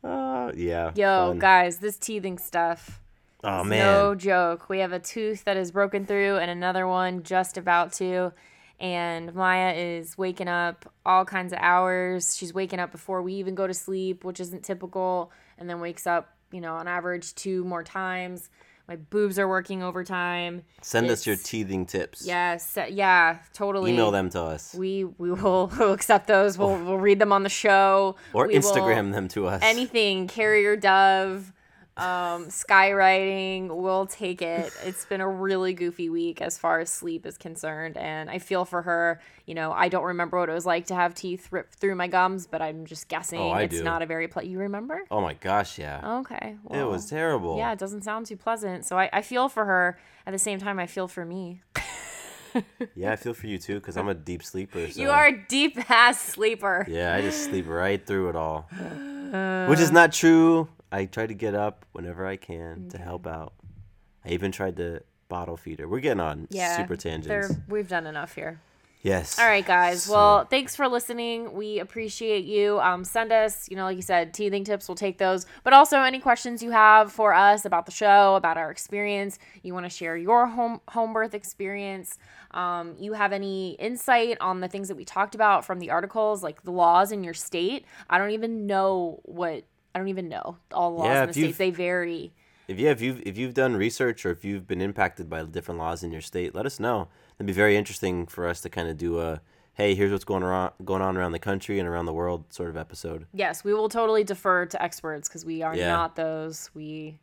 Uh, 0.02 0.52
yeah. 0.54 0.92
Yo, 0.94 1.30
fun. 1.30 1.38
guys, 1.38 1.78
this 1.78 1.96
teething 1.96 2.38
stuff. 2.38 3.00
Oh 3.42 3.64
man. 3.64 3.78
No 3.78 4.14
joke. 4.14 4.68
We 4.68 4.78
have 4.78 4.92
a 4.92 4.98
tooth 4.98 5.44
that 5.44 5.56
is 5.56 5.70
broken 5.70 6.06
through 6.06 6.36
and 6.36 6.50
another 6.50 6.86
one 6.86 7.22
just 7.22 7.58
about 7.58 7.92
to. 7.94 8.32
And 8.80 9.34
Maya 9.34 9.72
is 9.74 10.18
waking 10.18 10.48
up 10.48 10.92
all 11.06 11.24
kinds 11.24 11.52
of 11.52 11.58
hours. 11.60 12.36
She's 12.36 12.52
waking 12.52 12.80
up 12.80 12.92
before 12.92 13.22
we 13.22 13.34
even 13.34 13.54
go 13.54 13.66
to 13.66 13.74
sleep, 13.74 14.24
which 14.24 14.40
isn't 14.40 14.64
typical, 14.64 15.30
and 15.58 15.70
then 15.70 15.80
wakes 15.80 16.06
up, 16.06 16.34
you 16.52 16.60
know, 16.60 16.74
on 16.74 16.88
average 16.88 17.34
two 17.34 17.64
more 17.64 17.82
times. 17.82 18.50
My 18.86 18.96
boobs 18.96 19.38
are 19.38 19.48
working 19.48 19.82
overtime. 19.82 20.62
Send 20.82 21.08
us 21.10 21.26
your 21.26 21.36
teething 21.36 21.86
tips. 21.86 22.26
Yes, 22.26 22.76
yeah, 22.90 23.38
totally. 23.54 23.92
Email 23.92 24.10
them 24.10 24.28
to 24.30 24.42
us. 24.42 24.74
We 24.74 25.04
we 25.04 25.32
will 25.32 25.72
we'll 25.78 25.94
accept 25.94 26.26
those. 26.26 26.58
We'll 26.58 26.68
oh. 26.68 26.84
we'll 26.84 26.98
read 26.98 27.18
them 27.18 27.32
on 27.32 27.44
the 27.44 27.48
show. 27.48 28.16
Or 28.34 28.46
We 28.46 28.58
will- 28.58 28.62
Instagram 28.62 29.12
them 29.12 29.28
to 29.28 29.46
us. 29.46 29.62
Anything, 29.64 30.26
carrier 30.28 30.76
dove, 30.76 31.53
um, 31.96 32.46
skywriting, 32.46 33.68
we'll 33.74 34.06
take 34.06 34.42
it. 34.42 34.72
It's 34.84 35.04
been 35.06 35.20
a 35.20 35.28
really 35.28 35.72
goofy 35.72 36.08
week 36.10 36.40
as 36.42 36.58
far 36.58 36.80
as 36.80 36.90
sleep 36.90 37.24
is 37.26 37.38
concerned, 37.38 37.96
and 37.96 38.28
I 38.30 38.38
feel 38.38 38.64
for 38.64 38.82
her. 38.82 39.20
You 39.46 39.54
know, 39.54 39.72
I 39.72 39.88
don't 39.88 40.04
remember 40.04 40.38
what 40.38 40.48
it 40.48 40.52
was 40.52 40.66
like 40.66 40.86
to 40.86 40.94
have 40.94 41.14
teeth 41.14 41.48
ripped 41.52 41.74
through 41.74 41.94
my 41.94 42.08
gums, 42.08 42.46
but 42.46 42.60
I'm 42.62 42.86
just 42.86 43.08
guessing 43.08 43.40
Oh, 43.40 43.50
I 43.50 43.62
it's 43.62 43.76
do. 43.78 43.84
not 43.84 44.02
a 44.02 44.06
very 44.06 44.26
ple- 44.28 44.42
You 44.44 44.58
remember? 44.58 45.02
Oh 45.10 45.20
my 45.20 45.34
gosh, 45.34 45.78
yeah. 45.78 46.18
Okay. 46.20 46.56
it 46.70 46.84
was 46.84 47.06
terrible. 47.10 47.56
Yeah, 47.58 47.72
it 47.72 47.78
doesn't 47.78 48.02
sound 48.02 48.26
too 48.26 48.36
pleasant. 48.36 48.84
So 48.86 48.98
I, 48.98 49.08
I 49.12 49.22
feel 49.22 49.48
for 49.48 49.64
her. 49.64 49.98
At 50.26 50.32
the 50.32 50.38
same 50.38 50.58
time, 50.58 50.78
I 50.78 50.86
feel 50.86 51.08
for 51.08 51.24
me. 51.24 51.62
Yeah, 52.94 53.10
I 53.12 53.16
feel 53.16 53.34
for 53.34 53.48
you 53.48 53.58
too, 53.58 53.74
because 53.80 53.96
I'm 53.96 54.06
a 54.08 54.14
deep 54.14 54.42
sleeper. 54.44 54.86
So. 54.92 55.00
You 55.00 55.10
are 55.10 55.26
a 55.26 55.44
deep 55.48 55.90
ass 55.90 56.20
sleeper. 56.20 56.86
Yeah, 56.88 57.12
I 57.14 57.20
just 57.20 57.44
sleep 57.44 57.66
right 57.68 58.04
through 58.06 58.28
it 58.28 58.36
all. 58.36 58.68
Which 59.68 59.80
is 59.80 59.90
not 59.90 60.12
true. 60.12 60.68
I 60.94 61.06
try 61.06 61.26
to 61.26 61.34
get 61.34 61.54
up 61.54 61.84
whenever 61.92 62.24
I 62.24 62.36
can 62.36 62.88
to 62.90 62.98
help 62.98 63.26
out. 63.26 63.52
I 64.24 64.30
even 64.30 64.52
tried 64.52 64.76
to 64.76 65.02
bottle 65.28 65.56
feed 65.56 65.80
her. 65.80 65.88
We're 65.88 65.98
getting 66.00 66.20
on 66.20 66.46
Yeah. 66.50 66.76
super 66.76 66.94
tangents. 66.96 67.54
We've 67.68 67.88
done 67.88 68.06
enough 68.06 68.34
here. 68.36 68.60
Yes. 69.02 69.38
All 69.38 69.46
right, 69.46 69.66
guys. 69.66 70.04
So- 70.04 70.12
Well, 70.14 70.44
thanks 70.46 70.74
for 70.76 70.88
listening. 70.88 71.52
We 71.52 71.78
appreciate 71.80 72.44
you. 72.44 72.80
Um, 72.80 73.04
send 73.04 73.32
us, 73.32 73.68
you 73.68 73.76
know, 73.76 73.84
like 73.84 73.96
you 73.96 74.02
said, 74.02 74.32
teething 74.32 74.64
tips. 74.64 74.88
We'll 74.88 74.94
take 74.94 75.18
those. 75.18 75.44
But 75.62 75.72
also 75.74 75.98
any 75.98 76.20
questions 76.20 76.62
you 76.62 76.70
have 76.70 77.12
for 77.12 77.34
us 77.34 77.64
about 77.66 77.84
the 77.86 77.92
show, 77.92 78.36
about 78.36 78.56
our 78.56 78.70
experience. 78.70 79.38
You 79.62 79.74
want 79.74 79.84
to 79.84 79.90
share 79.90 80.16
your 80.16 80.46
home 80.46 80.80
home 80.88 81.12
birth 81.12 81.34
experience. 81.34 82.18
Um, 82.52 82.94
you 82.98 83.12
have 83.14 83.32
any 83.32 83.72
insight 83.72 84.38
on 84.40 84.60
the 84.60 84.68
things 84.68 84.88
that 84.88 84.94
we 84.94 85.04
talked 85.04 85.34
about 85.34 85.66
from 85.66 85.80
the 85.80 85.90
articles, 85.90 86.42
like 86.42 86.62
the 86.62 86.70
laws 86.72 87.12
in 87.12 87.24
your 87.24 87.34
state. 87.34 87.84
I 88.08 88.16
don't 88.16 88.30
even 88.30 88.66
know 88.66 89.20
what. 89.24 89.64
I 89.94 89.98
don't 89.98 90.08
even 90.08 90.28
know 90.28 90.56
all 90.72 90.90
the 90.92 90.98
laws 90.98 91.06
Yeah, 91.08 91.20
in 91.22 91.26
the 91.28 91.32
states. 91.34 91.58
They 91.58 91.70
vary. 91.70 92.32
If 92.66 92.78
yeah, 92.78 92.90
if 92.90 93.00
you've 93.00 93.22
if 93.26 93.36
you've 93.36 93.54
done 93.54 93.76
research 93.76 94.24
or 94.24 94.30
if 94.30 94.44
you've 94.44 94.66
been 94.66 94.80
impacted 94.80 95.28
by 95.28 95.42
different 95.44 95.78
laws 95.78 96.02
in 96.02 96.10
your 96.12 96.22
state, 96.22 96.54
let 96.54 96.64
us 96.66 96.80
know. 96.80 97.08
It'd 97.36 97.46
be 97.46 97.52
very 97.52 97.76
interesting 97.76 98.26
for 98.26 98.48
us 98.48 98.60
to 98.62 98.70
kind 98.70 98.88
of 98.88 98.96
do 98.96 99.20
a 99.20 99.40
hey, 99.74 99.94
here's 99.94 100.12
what's 100.12 100.24
going 100.24 100.42
around 100.42 100.72
going 100.84 101.02
on 101.02 101.16
around 101.16 101.32
the 101.32 101.38
country 101.38 101.78
and 101.78 101.88
around 101.88 102.06
the 102.06 102.12
world 102.12 102.52
sort 102.52 102.70
of 102.70 102.76
episode. 102.76 103.26
Yes, 103.34 103.64
we 103.64 103.74
will 103.74 103.88
totally 103.88 104.24
defer 104.24 104.66
to 104.66 104.82
experts 104.82 105.28
because 105.28 105.44
we 105.44 105.62
are 105.62 105.76
Yeah. 105.76 105.88
not 105.88 106.16
those. 106.16 106.70
We 106.74 107.18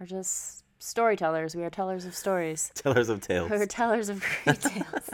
are 0.00 0.06
just 0.06 0.64
storytellers. 0.80 1.54
We 1.54 1.62
are 1.62 1.70
tellers 1.70 2.04
of 2.04 2.14
stories. 2.16 2.72
Tellers 2.74 3.08
of 3.08 3.20
tales. 3.20 3.50
We're 3.50 3.66
tellers 3.66 4.08
of 4.08 4.24
great 4.44 4.60
tales. 4.60 5.10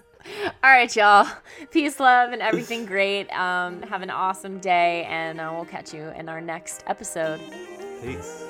All 0.64 0.70
right, 0.70 0.94
y'all. 0.96 1.29
Peace, 1.70 2.00
love, 2.00 2.33
and 2.33 2.40
everything 2.40 2.87
great. 2.87 3.31
Um, 3.31 3.83
have 3.83 4.02
an 4.02 4.11
awesome 4.11 4.59
day, 4.59 5.05
and 5.05 5.40
uh, 5.40 5.52
we'll 5.55 5.66
catch 5.66 5.92
you 5.92 6.09
in 6.16 6.29
our 6.29 6.40
next 6.40 6.83
episode. 6.87 7.40
Peace. 8.02 8.44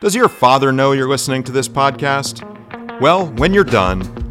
Does 0.00 0.14
your 0.14 0.30
father 0.30 0.72
know 0.72 0.92
you're 0.92 1.08
listening 1.08 1.42
to 1.44 1.52
this 1.52 1.68
podcast? 1.68 2.40
Well, 3.02 3.26
when 3.32 3.52
you're 3.52 3.64
done, 3.64 4.19